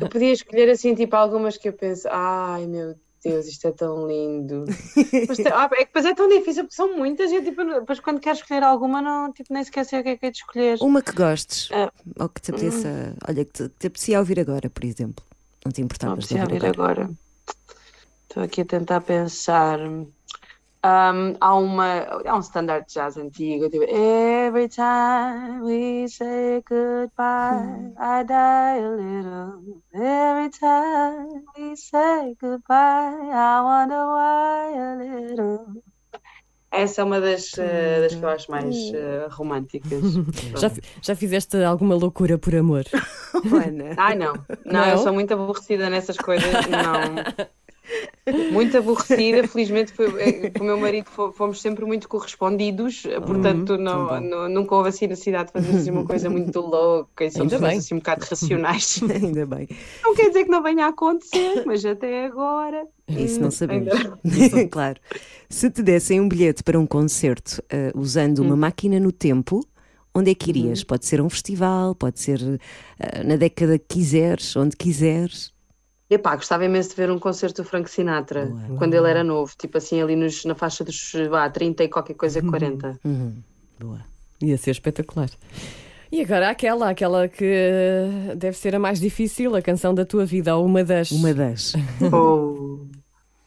eu 0.00 0.08
podia 0.08 0.32
escolher 0.32 0.68
assim, 0.70 0.94
tipo, 0.94 1.16
algumas 1.16 1.56
que 1.56 1.68
eu 1.68 1.72
penso, 1.72 2.06
ai 2.10 2.66
meu 2.66 2.94
Deus, 3.24 3.46
isto 3.46 3.66
é 3.66 3.72
tão 3.72 4.06
lindo. 4.06 4.64
Mas 5.28 5.40
ah, 5.52 5.68
é 5.72 5.76
que 5.78 5.84
depois 5.86 6.04
é 6.04 6.14
tão 6.14 6.28
difícil 6.28 6.62
porque 6.62 6.76
são 6.76 6.96
muitas 6.96 7.32
e 7.32 7.36
eu, 7.36 7.44
tipo, 7.44 7.64
não- 7.64 7.80
depois 7.80 7.98
quando 7.98 8.20
quero 8.20 8.36
escolher 8.38 8.62
alguma, 8.62 9.02
não, 9.02 9.32
tipo, 9.32 9.52
nem 9.52 9.64
sequer 9.64 9.84
sei 9.84 9.98
o 10.00 10.02
que 10.04 10.10
é 10.10 10.16
que 10.16 10.26
é 10.26 10.30
de 10.30 10.36
escolher. 10.38 10.78
Uma 10.80 11.02
que 11.02 11.10
gostes, 11.12 11.68
Ah. 11.72 11.90
ou 12.20 12.28
que 12.28 12.40
te 12.40 12.50
apeteça, 12.52 13.14
olha, 13.28 13.44
que 13.44 13.52
te, 13.52 13.68
te 13.70 13.86
apetecia 13.88 14.18
ouvir 14.20 14.38
agora, 14.38 14.70
por 14.70 14.84
exemplo. 14.84 15.24
Não 15.64 15.72
te 15.72 15.80
Não 15.80 15.86
importavas 15.86 16.18
de 16.20 16.34
precisa 16.36 16.42
ouvir 16.54 16.64
agora. 16.66 17.10
Estou 18.28 18.42
aqui 18.44 18.60
a 18.60 18.64
tentar 18.64 19.00
pensar. 19.00 19.80
Um, 20.84 21.34
há, 21.40 21.54
uma, 21.56 22.02
há 22.24 22.36
um 22.36 22.40
standard 22.40 22.86
de 22.86 22.94
jazz 22.94 23.16
antigo, 23.16 23.68
tipo 23.68 23.82
Every 23.82 24.68
time 24.68 25.60
we 25.62 26.08
say 26.08 26.62
goodbye, 26.68 27.92
I 27.98 28.22
die 28.24 28.78
a 28.78 28.90
little. 28.96 29.82
Every 29.92 30.50
time 30.50 31.44
we 31.56 31.76
say 31.76 32.36
goodbye, 32.40 33.28
I 33.32 33.60
wonder 33.60 34.06
why 34.06 34.78
a 34.78 34.96
little. 34.96 35.82
Essa 36.70 37.00
é 37.00 37.04
uma 37.04 37.20
das, 37.20 37.58
eh, 37.58 38.00
das 38.02 38.14
que 38.14 38.24
eu 38.24 38.28
acho 38.28 38.50
mais 38.50 38.76
eh, 38.94 39.26
românticas. 39.30 39.90
Já, 40.60 40.70
já 41.02 41.16
fizeste 41.16 41.56
alguma 41.64 41.94
loucura 41.94 42.38
por 42.38 42.54
amor? 42.54 42.84
Ai, 43.96 44.14
não. 44.16 44.34
Não, 44.64 44.84
eu 44.84 44.96
Não? 44.96 45.02
sou 45.02 45.12
muito 45.12 45.32
aborrecida 45.32 45.88
nessas 45.90 46.16
coisas. 46.18 46.52
Não. 46.66 47.48
Muito 48.52 48.76
aborrecida. 48.76 49.46
Felizmente, 49.48 49.92
foi, 49.92 50.06
eh, 50.20 50.50
com 50.50 50.62
o 50.62 50.66
meu 50.66 50.78
marido 50.78 51.08
fo- 51.08 51.32
fomos 51.32 51.60
sempre 51.62 51.84
muito 51.86 52.08
correspondidos. 52.08 53.04
eh, 53.06 53.20
Portanto, 53.20 53.78
não, 53.78 54.20
não- 54.20 54.48
nunca 54.48 54.74
houve 54.74 54.90
assim 54.90 55.06
necessidade 55.06 55.46
de 55.46 55.52
fazer 55.52 55.76
assim 55.76 55.90
uma 55.90 56.04
coisa 56.04 56.28
muito 56.28 56.60
louca. 56.60 57.24
E 57.24 57.30
somos 57.30 57.52
assim 57.54 57.94
um 57.94 57.98
bocado 57.98 58.26
racionais. 58.28 59.00
Ainda 59.10 59.46
bem. 59.46 59.68
Não 60.04 60.14
quer 60.14 60.28
dizer 60.28 60.44
que 60.44 60.50
não 60.50 60.62
venha 60.62 60.86
a 60.86 60.88
acontecer, 60.88 61.64
mas 61.64 61.84
até 61.84 62.26
agora. 62.26 62.86
Isso 63.08 63.40
não 63.40 63.48
hum, 63.48 63.50
sabemos. 63.50 63.92
claro. 64.70 65.00
Se 65.48 65.70
te 65.70 65.82
dessem 65.82 66.20
um 66.20 66.28
bilhete 66.28 66.62
para 66.62 66.78
um 66.78 66.86
concerto 66.86 67.62
eh, 67.70 67.90
usando 67.94 68.40
uma 68.40 68.56
máquina 68.56 69.00
no 69.00 69.10
tempo, 69.10 69.64
onde 70.14 70.30
é 70.30 70.34
que 70.34 70.50
irias? 70.50 70.84
Pode 70.84 71.06
ser 71.06 71.20
um 71.22 71.30
festival, 71.30 71.94
pode 71.94 72.20
ser 72.20 72.60
eh, 72.98 73.24
na 73.24 73.36
década 73.36 73.78
que 73.78 73.86
quiseres, 73.88 74.54
onde 74.56 74.76
quiseres. 74.76 75.56
Epá, 76.10 76.34
gostava 76.36 76.64
imenso 76.64 76.90
de 76.90 76.96
ver 76.96 77.10
um 77.10 77.18
concerto 77.18 77.62
do 77.62 77.68
Frank 77.68 77.90
Sinatra, 77.90 78.46
Boa. 78.46 78.78
quando 78.78 78.94
ele 78.94 79.08
era 79.10 79.22
novo, 79.22 79.52
tipo 79.58 79.76
assim, 79.76 80.00
ali 80.00 80.16
nos, 80.16 80.44
na 80.46 80.54
faixa 80.54 80.82
dos 80.82 81.12
vá, 81.28 81.48
30 81.50 81.84
e 81.84 81.88
qualquer 81.88 82.14
coisa, 82.14 82.40
40. 82.42 82.98
Uhum. 83.04 83.34
Boa. 83.78 84.00
Ia 84.42 84.56
ser 84.56 84.70
espetacular. 84.70 85.28
E 86.10 86.22
agora 86.22 86.48
aquela, 86.48 86.88
aquela 86.88 87.28
que 87.28 88.34
deve 88.36 88.56
ser 88.56 88.74
a 88.74 88.78
mais 88.78 88.98
difícil, 88.98 89.54
a 89.54 89.60
canção 89.60 89.94
da 89.94 90.06
tua 90.06 90.24
vida, 90.24 90.56
ou 90.56 90.64
uma 90.64 90.82
das. 90.82 91.10
Uma 91.10 91.34
das. 91.34 91.74
Ou. 92.10 92.86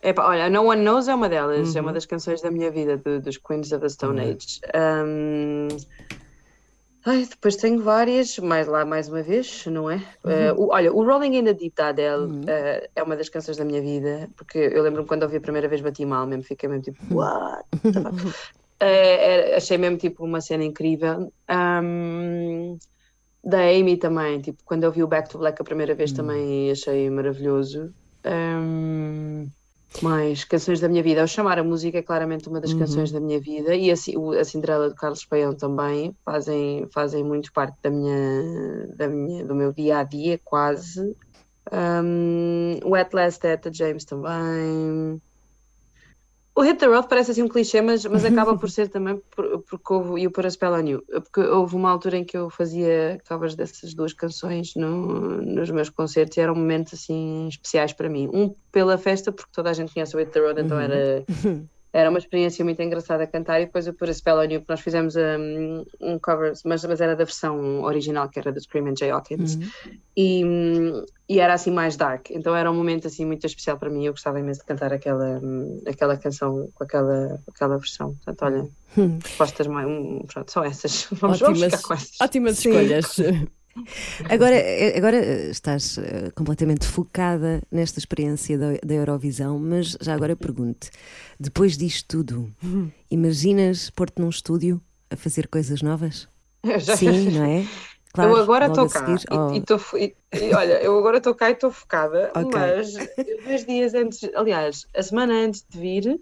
Epá, 0.03 0.27
olha, 0.27 0.49
No 0.49 0.63
One 0.65 0.83
Knows 0.83 1.07
é 1.07 1.15
uma 1.15 1.29
delas, 1.29 1.75
é 1.75 1.81
uma 1.81 1.93
das 1.93 2.05
canções 2.05 2.41
da 2.41 2.49
minha 2.51 2.69
vida, 2.71 2.97
do- 2.97 3.19
dos 3.21 3.37
Queens 3.37 3.71
of 3.71 3.81
the 3.81 3.89
Stone 3.89 4.19
Age. 4.19 4.59
Um, 4.75 5.67
Ai, 7.05 7.25
depois 7.25 7.55
tenho 7.55 7.81
várias, 7.81 8.37
mais 8.37 8.67
lá 8.67 8.85
mais 8.85 9.09
uma 9.09 9.23
vez, 9.23 9.65
não 9.65 9.89
é? 9.89 9.97
Eh, 10.27 10.53
o- 10.53 10.69
olha, 10.71 10.93
o 10.93 11.03
Rolling 11.03 11.35
in 11.37 11.43
the 11.45 11.53
Deep 11.53 11.73
da 11.75 11.87
Adele 11.89 12.31
eh, 12.47 12.89
é 12.95 13.03
uma 13.03 13.15
das 13.15 13.27
canções 13.29 13.57
da 13.57 13.65
minha 13.65 13.81
vida, 13.81 14.29
porque 14.37 14.57
eu 14.59 14.83
lembro-me 14.83 15.07
quando 15.07 15.23
ouvi 15.23 15.37
a 15.37 15.41
primeira 15.41 15.67
vez 15.67 15.81
bati 15.81 16.05
mal 16.05 16.27
mesmo, 16.27 16.43
fiquei 16.43 16.69
mesmo 16.69 16.83
tipo, 16.83 16.99
what? 17.09 17.63
the 17.81 17.93
fuck?" 18.01 18.15
Eh, 18.79 19.33
era- 19.33 19.57
achei 19.57 19.77
mesmo 19.77 19.97
tipo 19.97 20.23
uma 20.25 20.41
cena 20.41 20.63
incrível. 20.63 21.31
Um, 21.49 22.77
da 23.43 23.59
Amy 23.61 23.97
também, 23.97 24.41
tipo, 24.41 24.59
quando 24.65 24.83
eu 24.83 24.91
vi 24.91 25.03
o 25.03 25.07
Back 25.07 25.29
to 25.29 25.37
Black 25.39 25.59
a 25.61 25.65
primeira 25.65 25.95
vez 25.95 26.11
também 26.13 26.71
achei 26.71 27.09
maravilhoso. 27.09 27.93
Um, 28.25 29.00
mais 30.01 30.43
canções 30.43 30.79
da 30.79 30.87
minha 30.89 31.03
vida. 31.03 31.21
Ao 31.21 31.27
chamar 31.27 31.59
a 31.59 31.63
música 31.63 31.97
é 31.99 32.01
claramente 32.01 32.47
uma 32.49 32.59
das 32.59 32.71
canções 32.79 33.11
da 33.11 33.19
minha 33.19 33.39
vida 33.39 33.75
e 33.75 33.91
a, 33.91 33.95
o- 34.17 34.31
a 34.31 34.43
Cinderela 34.43 34.89
do 34.89 34.95
Carlos 34.95 35.25
Paião 35.25 35.55
também 35.55 36.15
fazem, 36.25 36.87
fazem 36.93 37.23
muito 37.23 37.51
parte 37.53 37.75
da 37.81 37.89
minha, 37.89 38.87
da 38.95 39.07
minha, 39.07 39.45
do 39.45 39.55
meu 39.55 39.71
dia 39.73 39.99
a 39.99 40.03
dia, 40.03 40.39
quase. 40.43 41.15
Um, 41.71 42.79
o 42.83 42.95
At 42.95 43.13
Last 43.13 43.45
At 43.45 43.67
James 43.71 44.03
também. 44.05 45.21
O 46.53 46.61
Hit 46.61 46.79
the 46.79 46.85
Road 46.87 47.07
parece 47.07 47.31
assim 47.31 47.41
um 47.43 47.47
clichê, 47.47 47.81
mas, 47.81 48.03
mas 48.05 48.25
acaba 48.25 48.57
por 48.57 48.69
ser 48.69 48.89
também 48.89 49.21
por- 49.33 49.63
porque 49.69 49.93
houve, 49.93 50.21
e 50.21 50.27
o 50.27 50.31
Put 50.31 50.45
a 50.45 50.49
Spell 50.49 50.73
on 50.73 50.85
You, 50.87 51.03
porque 51.07 51.39
houve 51.39 51.75
uma 51.75 51.89
altura 51.89 52.17
em 52.17 52.25
que 52.25 52.35
eu 52.37 52.49
fazia 52.49 53.17
covers 53.27 53.55
dessas 53.55 53.93
duas 53.93 54.13
canções 54.13 54.73
no- 54.75 55.41
nos 55.41 55.71
meus 55.71 55.89
concertos 55.89 56.35
e 56.37 56.41
eram 56.41 56.53
momentos 56.53 56.93
assim 56.93 57.47
especiais 57.47 57.93
para 57.93 58.09
mim. 58.09 58.29
Um 58.33 58.53
pela 58.71 58.97
festa, 58.97 59.31
porque 59.31 59.49
toda 59.53 59.69
a 59.69 59.73
gente 59.73 59.93
conhece 59.93 60.13
o 60.15 60.19
Hit 60.19 60.31
the 60.31 60.39
Road, 60.41 60.61
então 60.61 60.77
era, 60.79 61.23
era 61.93 62.09
uma 62.09 62.19
experiência 62.19 62.63
muito 62.63 62.81
engraçada 62.81 63.27
cantar, 63.27 63.61
e 63.61 63.65
depois 63.65 63.87
o 63.87 63.93
Put 63.93 64.09
a 64.09 64.13
Spell 64.13 64.37
on 64.37 64.43
You, 64.43 64.63
nós 64.67 64.79
fizemos 64.79 65.15
um, 65.15 65.85
um 65.99 66.19
cover, 66.19 66.53
mas, 66.65 66.83
mas 66.85 67.01
era 67.01 67.15
da 67.15 67.23
versão 67.23 67.81
original, 67.83 68.29
que 68.29 68.39
era 68.39 68.51
do 68.51 68.59
Screaming 68.59 68.95
Jay 68.97 69.09
Hawkins, 69.09 69.57
e, 70.15 70.43
hum, 70.45 71.03
e 71.27 71.39
era 71.39 71.53
assim 71.53 71.71
mais 71.71 71.95
dark, 71.95 72.31
então 72.31 72.55
era 72.55 72.71
um 72.71 72.75
momento 72.75 73.07
assim 73.07 73.25
muito 73.25 73.45
especial 73.45 73.77
para 73.77 73.89
mim, 73.89 74.05
eu 74.05 74.13
gostava 74.13 74.39
imenso 74.39 74.61
de 74.61 74.65
cantar 74.65 74.93
aquela, 74.93 75.39
hum, 75.41 75.81
aquela 75.85 76.17
canção 76.17 76.69
com 76.73 76.83
aquela, 76.83 77.39
aquela 77.47 77.77
versão, 77.77 78.15
portanto 78.15 78.41
olha, 78.43 78.69
respostas 79.23 79.67
mais, 79.67 79.87
hum, 79.87 80.23
pronto, 80.31 80.51
são 80.51 80.63
essas, 80.63 81.07
vamos, 81.11 81.39
vamos 81.41 81.61
Ótimas, 81.61 81.73
ficar 81.73 81.87
com 81.87 81.93
essas. 81.93 82.21
ótimas 82.21 82.57
Sim. 82.57 83.47
Agora, 84.29 84.55
eh, 84.55 84.97
agora 84.97 85.17
eh, 85.17 85.49
estás 85.49 85.97
eh, 85.97 86.31
completamente 86.35 86.85
focada 86.85 87.61
nesta 87.71 87.99
experiência 87.99 88.57
da, 88.57 88.73
da 88.83 88.93
Eurovisão, 88.93 89.57
mas 89.59 89.97
já 90.01 90.13
agora 90.13 90.35
pergunto: 90.35 90.89
depois 91.39 91.77
disto 91.77 92.17
tudo, 92.23 92.53
imaginas 93.09 93.89
pôr-te 93.89 94.21
num 94.21 94.29
estúdio 94.29 94.81
a 95.09 95.15
fazer 95.15 95.47
coisas 95.47 95.81
novas? 95.81 96.27
Já- 96.79 96.95
Sim, 96.95 97.31
não 97.31 97.43
é? 97.45 97.65
eu 98.17 98.35
agora 98.35 98.67
estou 98.67 98.87
cá 98.89 99.15
e- 99.31 99.35
oh, 99.35 99.53
e 99.53 99.57
estou 99.59 99.79
fo- 99.79 99.97
e- 99.97 100.15
e 100.33 100.53
olha, 100.53 100.81
eu 100.83 100.97
agora 100.97 101.17
estou 101.17 101.33
cá 101.33 101.49
e 101.49 101.53
estou 101.53 101.71
focada, 101.71 102.31
Ok. 102.35 102.51
mas 102.51 102.93
dois 103.45 103.65
dias 103.65 103.93
antes, 103.93 104.29
aliás, 104.35 104.85
a 104.95 105.01
semana 105.01 105.33
antes 105.33 105.65
de 105.69 105.79
vir, 105.79 106.19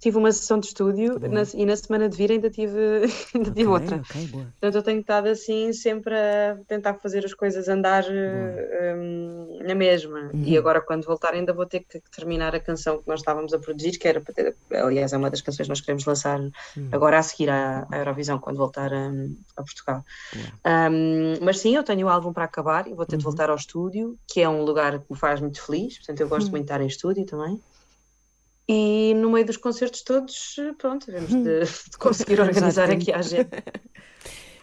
tive 0.00 0.18
uma 0.18 0.30
sessão 0.32 0.58
de 0.60 0.66
estúdio 0.66 1.18
na- 1.18 1.42
e 1.54 1.64
na 1.64 1.76
semana 1.76 2.08
de 2.08 2.16
vir 2.16 2.30
ainda 2.30 2.50
tive, 2.50 2.78
ainda 3.34 3.50
tive 3.50 3.66
ok, 3.68 3.82
outra. 3.82 3.96
ok, 3.96 4.26
boa. 4.28 4.44
Portanto, 4.44 4.74
eu 4.74 4.82
tenho 4.82 5.00
estado 5.00 5.26
assim 5.28 5.72
sempre 5.72 6.14
a 6.14 6.58
tentar 6.66 6.94
fazer 6.94 7.24
as 7.24 7.32
coisas 7.34 7.68
andar 7.68 8.04
eh, 8.08 8.94
hum, 8.96 9.58
na 9.66 9.74
mesma. 9.74 10.30
Uhum. 10.34 10.42
E 10.44 10.56
agora, 10.58 10.80
quando 10.82 11.04
voltar, 11.06 11.32
ainda 11.34 11.52
vou 11.54 11.64
ter 11.66 11.80
que 11.80 12.00
terminar 12.14 12.54
a 12.54 12.60
canção 12.60 12.98
que 13.02 13.08
nós 13.08 13.20
estávamos 13.20 13.52
a 13.54 13.58
produzir, 13.58 13.98
que 13.98 14.06
era, 14.06 14.20
para 14.20 14.34
ter- 14.34 14.56
aliás, 14.72 15.12
é 15.12 15.16
uma 15.16 15.30
das 15.30 15.40
canções 15.40 15.66
que 15.66 15.70
nós 15.70 15.80
queremos 15.80 16.04
lançar 16.04 16.38
Uhum. 16.40 16.88
agora 16.92 17.18
a 17.18 17.22
seguir 17.22 17.48
à, 17.50 17.86
à 17.90 17.98
Eurovisão, 17.98 18.38
quando 18.38 18.56
voltar 18.58 18.92
a, 18.92 19.08
a 19.56 19.62
Portugal. 19.62 20.04
Um, 20.66 21.44
mas 21.44 21.58
sim, 21.60 21.74
eu 21.76 21.82
tenho 21.82 22.06
o 22.06 22.10
álbum 22.10 22.32
para 22.32 22.44
acabar 22.44 22.86
e 22.86 22.90
vou 22.90 23.00
Uhum. 23.00 23.06
ter 23.06 23.16
de 23.16 23.24
voltar 23.24 23.50
ao 23.50 23.56
estúdio, 23.56 24.16
que 24.28 24.40
é 24.40 24.48
um 24.48 24.62
lugar 24.64 24.98
que 24.98 25.06
me 25.10 25.16
faz 25.18 25.40
muito 25.40 25.60
feliz. 25.62 25.96
Portanto, 25.98 26.20
eu 26.20 26.28
gosto 26.28 26.50
muito 26.50 26.64
de 26.66 26.72
estar 26.72 26.80
em 26.82 26.86
estúdio 26.86 27.24
também. 27.26 27.60
E 28.66 29.12
no 29.14 29.30
meio 29.30 29.44
dos 29.44 29.58
concertos 29.58 30.02
todos, 30.02 30.56
pronto, 30.78 31.06
devemos 31.06 31.30
de, 31.30 31.60
de 31.90 31.98
conseguir 31.98 32.40
organizar 32.40 32.90
aqui 32.90 33.12
a 33.12 33.18
agenda. 33.18 33.62
Fazer 33.62 33.82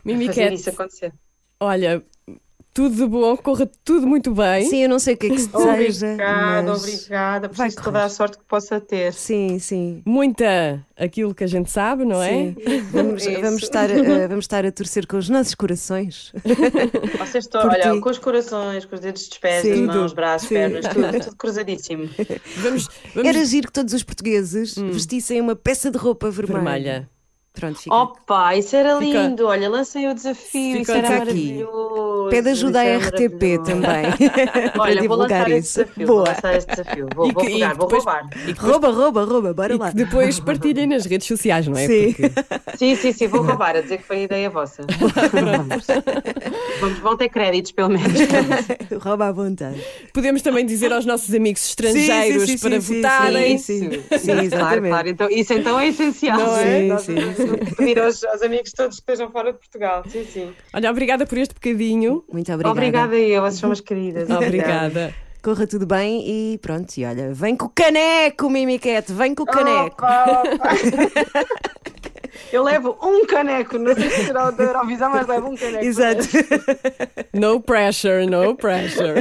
Mimiquete, 0.03 0.55
isso 0.55 0.69
acontecer. 0.71 1.13
olha, 1.59 2.03
tudo 2.73 2.95
de 2.95 3.05
bom, 3.05 3.35
corra 3.37 3.69
tudo 3.83 4.07
muito 4.07 4.33
bem. 4.33 4.65
Sim, 4.65 4.83
eu 4.83 4.89
não 4.89 4.97
sei 4.99 5.13
o 5.15 5.17
que 5.17 5.27
é 5.27 5.29
que 5.29 5.39
se 5.39 5.47
deseja. 5.51 6.07
Obrigada, 6.07 6.69
mas... 6.71 6.83
obrigada. 6.83 7.49
Preciso 7.49 7.77
de 7.77 7.83
toda 7.83 8.03
a 8.03 8.09
sorte 8.09 8.37
que 8.37 8.43
possa 8.45 8.79
ter. 8.79 9.13
Sim, 9.13 9.59
sim. 9.59 10.01
Muita 10.05 10.85
aquilo 10.97 11.33
que 11.35 11.43
a 11.43 11.47
gente 11.47 11.69
sabe, 11.69 12.05
não 12.05 12.21
é? 12.21 12.29
Sim. 12.29 12.55
Vamos, 12.91 13.25
Isso. 13.25 13.41
vamos, 13.41 13.63
estar, 13.63 13.89
a- 13.91 14.27
vamos 14.27 14.43
estar 14.45 14.65
a 14.65 14.71
torcer 14.71 15.05
com 15.07 15.17
os 15.17 15.27
nossos 15.29 15.55
corações. 15.55 16.31
Vocês 17.19 17.45
estão, 17.45 17.61
Por 17.61 17.71
olha, 17.71 17.91
ti. 17.93 17.99
com 17.99 18.09
os 18.09 18.17
corações, 18.19 18.85
com 18.85 18.95
os 18.95 19.01
dedos 19.01 19.27
dos 19.27 19.37
pés, 19.37 19.61
Sim. 19.63 19.85
das 19.87 19.95
mãos, 19.95 20.13
braços, 20.13 20.47
Sim. 20.47 20.55
pernas, 20.55 20.85
tudo, 20.87 21.19
tudo 21.23 21.35
cruzadíssimo. 21.35 22.09
Vamos, 22.57 22.87
vamos 23.15 23.29
Era 23.29 23.43
giro 23.45 23.67
que 23.67 23.73
todos 23.73 23.93
os 23.93 24.03
portugueses 24.03 24.75
vestissem 24.75 25.41
uma 25.41 25.55
peça 25.55 25.89
de 25.91 25.97
roupa 25.97 26.29
vermelha. 26.29 26.61
vermelha. 26.63 27.09
Pronto, 27.53 27.79
fica. 27.79 27.93
Opa, 27.95 28.55
isso 28.55 28.75
era 28.77 28.97
Fica- 28.97 29.19
lindo. 29.23 29.45
Olha, 29.45 29.69
lancei 29.69 30.07
o 30.07 30.13
desafio, 30.15 30.77
isso 30.77 30.85
Fica 30.93 30.97
era 30.99 31.07
aqui. 31.09 31.19
maravilhoso. 31.19 32.29
Pede 32.29 32.49
ajuda 32.49 32.85
isso 32.85 33.05
à 33.05 33.09
RTP 33.09 33.57
também. 33.65 34.03
para 34.71 34.81
Olha, 34.81 34.93
vou 34.95 35.01
divulgar 35.01 35.29
lançar 35.41 35.49
esse 35.51 35.59
isso. 35.59 35.79
desafio. 35.83 36.07
Vou 36.07 36.17
lançar 36.19 36.55
esse 36.55 36.67
desafio. 36.67 37.07
Vou, 37.13 37.27
E 37.27 37.31
vou 37.33 37.43
que- 37.43 37.49
e 37.49 37.53
pegar, 37.55 37.73
vou 37.75 37.89
roubar. 37.89 38.29
E 38.33 38.53
depois, 38.53 38.57
Rouba, 38.71 38.89
rouba, 38.91 39.23
rouba, 39.25 39.53
bora 39.53 39.73
e 39.73 39.77
lá. 39.77 39.91
depois 39.91 40.39
partilhem 40.41 40.87
nas 40.87 41.05
redes 41.05 41.27
sociais, 41.27 41.67
não 41.67 41.77
é? 41.77 41.87
Sim. 41.87 42.13
Porque 42.13 42.77
Sim, 42.77 42.95
sim, 42.95 43.11
sim, 43.11 43.27
vou 43.27 43.41
roubar, 43.41 43.75
a 43.75 43.81
dizer 43.81 43.97
que 43.97 44.03
foi 44.05 44.17
a 44.17 44.21
ideia 44.21 44.49
vossa. 44.49 44.83
Vamos. 45.33 45.87
Vamos, 46.79 46.99
vão 46.99 47.17
ter 47.17 47.27
créditos, 47.29 47.73
pelo 47.73 47.89
menos. 47.89 48.13
rouba 49.03 49.27
à 49.27 49.31
vontade. 49.33 49.75
podemos 50.13 50.41
também 50.41 50.65
dizer 50.65 50.91
aos 50.93 51.05
nossos 51.05 51.33
amigos 51.35 51.65
estrangeiros 51.65 52.43
sim, 52.49 52.57
sim, 52.57 52.69
para 52.69 52.79
sim, 52.81 52.87
sim, 52.87 52.95
votarem. 53.01 53.57
sim. 53.57 53.89
Isso. 53.89 54.01
Sim, 54.19 54.25
Claro, 54.25 54.41
exatamente. 54.45 54.87
claro. 54.89 55.09
Então, 55.09 55.29
isso 55.29 55.53
então 55.53 55.79
é 55.79 55.87
essencial. 55.89 56.37
Não 56.39 56.57
é? 56.57 56.81
Nós- 56.83 57.01
Sim, 57.01 57.15
Pedir 57.77 57.99
aos, 57.99 58.23
aos 58.23 58.41
amigos 58.41 58.71
todos 58.71 58.97
que 58.97 59.11
estejam 59.11 59.31
fora 59.31 59.53
de 59.53 59.59
Portugal. 59.59 60.03
Sim, 60.07 60.25
sim. 60.25 60.53
Olha, 60.73 60.89
obrigada 60.91 61.25
por 61.25 61.37
este 61.37 61.53
bocadinho. 61.53 62.23
Muito 62.31 62.51
obrigada. 62.51 62.71
Obrigada 62.71 63.15
eu, 63.15 63.41
vocês 63.41 63.59
são 63.59 63.69
umas 63.69 63.81
queridas. 63.81 64.29
Obrigada. 64.31 65.13
Corra 65.41 65.65
tudo 65.65 65.87
bem 65.87 66.23
e 66.27 66.57
pronto. 66.59 66.95
E 66.97 67.05
olha, 67.05 67.33
vem 67.33 67.55
com 67.55 67.65
o 67.65 67.69
caneco, 67.69 68.49
Mimiquete, 68.49 69.11
vem 69.11 69.33
com 69.33 69.43
o 69.43 69.45
caneco. 69.45 69.95
Opa, 69.95 70.43
opa. 70.53 71.70
Eu 72.51 72.63
levo 72.63 72.97
um 73.01 73.25
caneco, 73.25 73.77
não 73.77 73.93
sei 73.95 74.09
se 74.09 74.25
será 74.25 74.49
o 74.49 74.51
da 74.51 74.63
Eurovisão, 74.63 75.09
mas 75.09 75.27
levo 75.27 75.47
um 75.49 75.55
caneco. 75.55 75.83
Exato. 75.85 76.21
No 77.33 77.59
pressure, 77.61 78.25
no 78.25 78.55
pressure. 78.55 79.13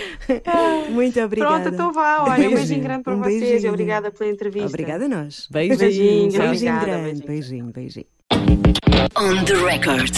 Muito 0.90 1.20
obrigada. 1.20 1.60
Pronto, 1.60 1.74
então 1.74 1.92
vá. 1.92 2.22
Olha, 2.22 2.32
um 2.32 2.36
Beijinho. 2.36 2.56
beijinho 2.56 2.82
grande 2.82 3.02
para 3.04 3.14
Um 3.14 3.18
vocês 3.22 3.40
beijinho. 3.40 3.66
e 3.66 3.68
obrigada 3.70 4.10
pela 4.10 4.30
entrevista. 4.30 4.68
Obrigada 4.68 5.04
a 5.04 5.08
nós. 5.08 5.46
Beijinho. 5.50 5.78
Beijinho. 5.78 6.32
Beijinho 6.32 6.46
Obrigada, 6.76 6.86
grande. 6.86 7.22
beijinho. 7.26 7.72
Beijinho, 7.72 7.72
beijinho. 7.72 8.06
On 9.16 9.44
the 9.44 9.54
record. 9.54 10.14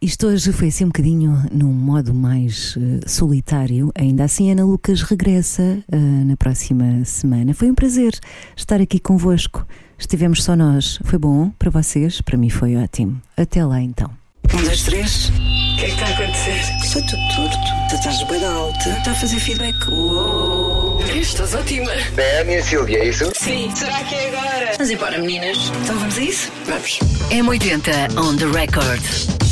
Isto 0.00 0.28
hoje 0.28 0.52
foi 0.52 0.68
assim 0.68 0.84
um 0.84 0.88
bocadinho 0.88 1.32
num 1.52 1.72
modo 1.72 2.14
mais 2.14 2.76
eh, 2.78 3.00
solitário. 3.08 3.90
Ainda 3.96 4.22
assim, 4.24 4.48
Ana 4.50 4.64
Lucas 4.64 5.02
regressa 5.02 5.62
eh, 5.90 5.96
na 5.96 6.36
próxima 6.36 7.04
semana. 7.04 7.52
Foi 7.52 7.68
um 7.68 7.74
prazer 7.74 8.16
estar 8.56 8.80
aqui 8.80 9.00
convosco. 9.00 9.66
Estivemos 9.98 10.42
só 10.44 10.54
nós. 10.56 10.98
Foi 11.04 11.18
bom 11.18 11.50
para 11.58 11.70
vocês? 11.70 12.20
Para 12.20 12.36
mim 12.38 12.50
foi 12.50 12.76
ótimo. 12.76 13.20
Até 13.36 13.64
lá 13.64 13.80
então. 13.80 14.10
Um, 14.54 14.62
dois, 14.62 14.82
três. 14.84 15.28
O 15.28 15.32
que 15.78 15.84
é 15.84 15.86
que 15.88 15.92
está 15.92 16.06
a 16.06 16.10
acontecer? 16.10 16.60
Está 16.82 17.00
tudo 17.02 17.36
torto. 17.36 17.58
Tu 17.90 17.94
estás 17.96 18.22
bem 18.28 18.44
alta. 18.44 18.88
Está 18.90 19.10
a 19.10 19.14
fazer 19.14 19.38
feedback. 19.40 19.88
Uou. 19.90 21.00
Estás 21.14 21.54
ótima. 21.54 21.90
É 22.16 22.40
a 22.40 22.44
minha 22.44 22.62
Silvia, 22.62 22.98
é 22.98 23.08
isso? 23.08 23.30
Sim. 23.34 23.70
Será 23.74 24.02
que 24.04 24.14
é 24.14 24.28
agora? 24.28 24.72
Vamos 24.76 24.90
embora, 24.90 25.18
meninas. 25.18 25.58
Então 25.82 25.98
vamos 25.98 26.16
a 26.16 26.20
isso? 26.20 26.52
Vamos. 26.66 26.98
M80 27.30 28.18
on 28.18 28.36
the 28.36 28.46
record. 28.46 29.47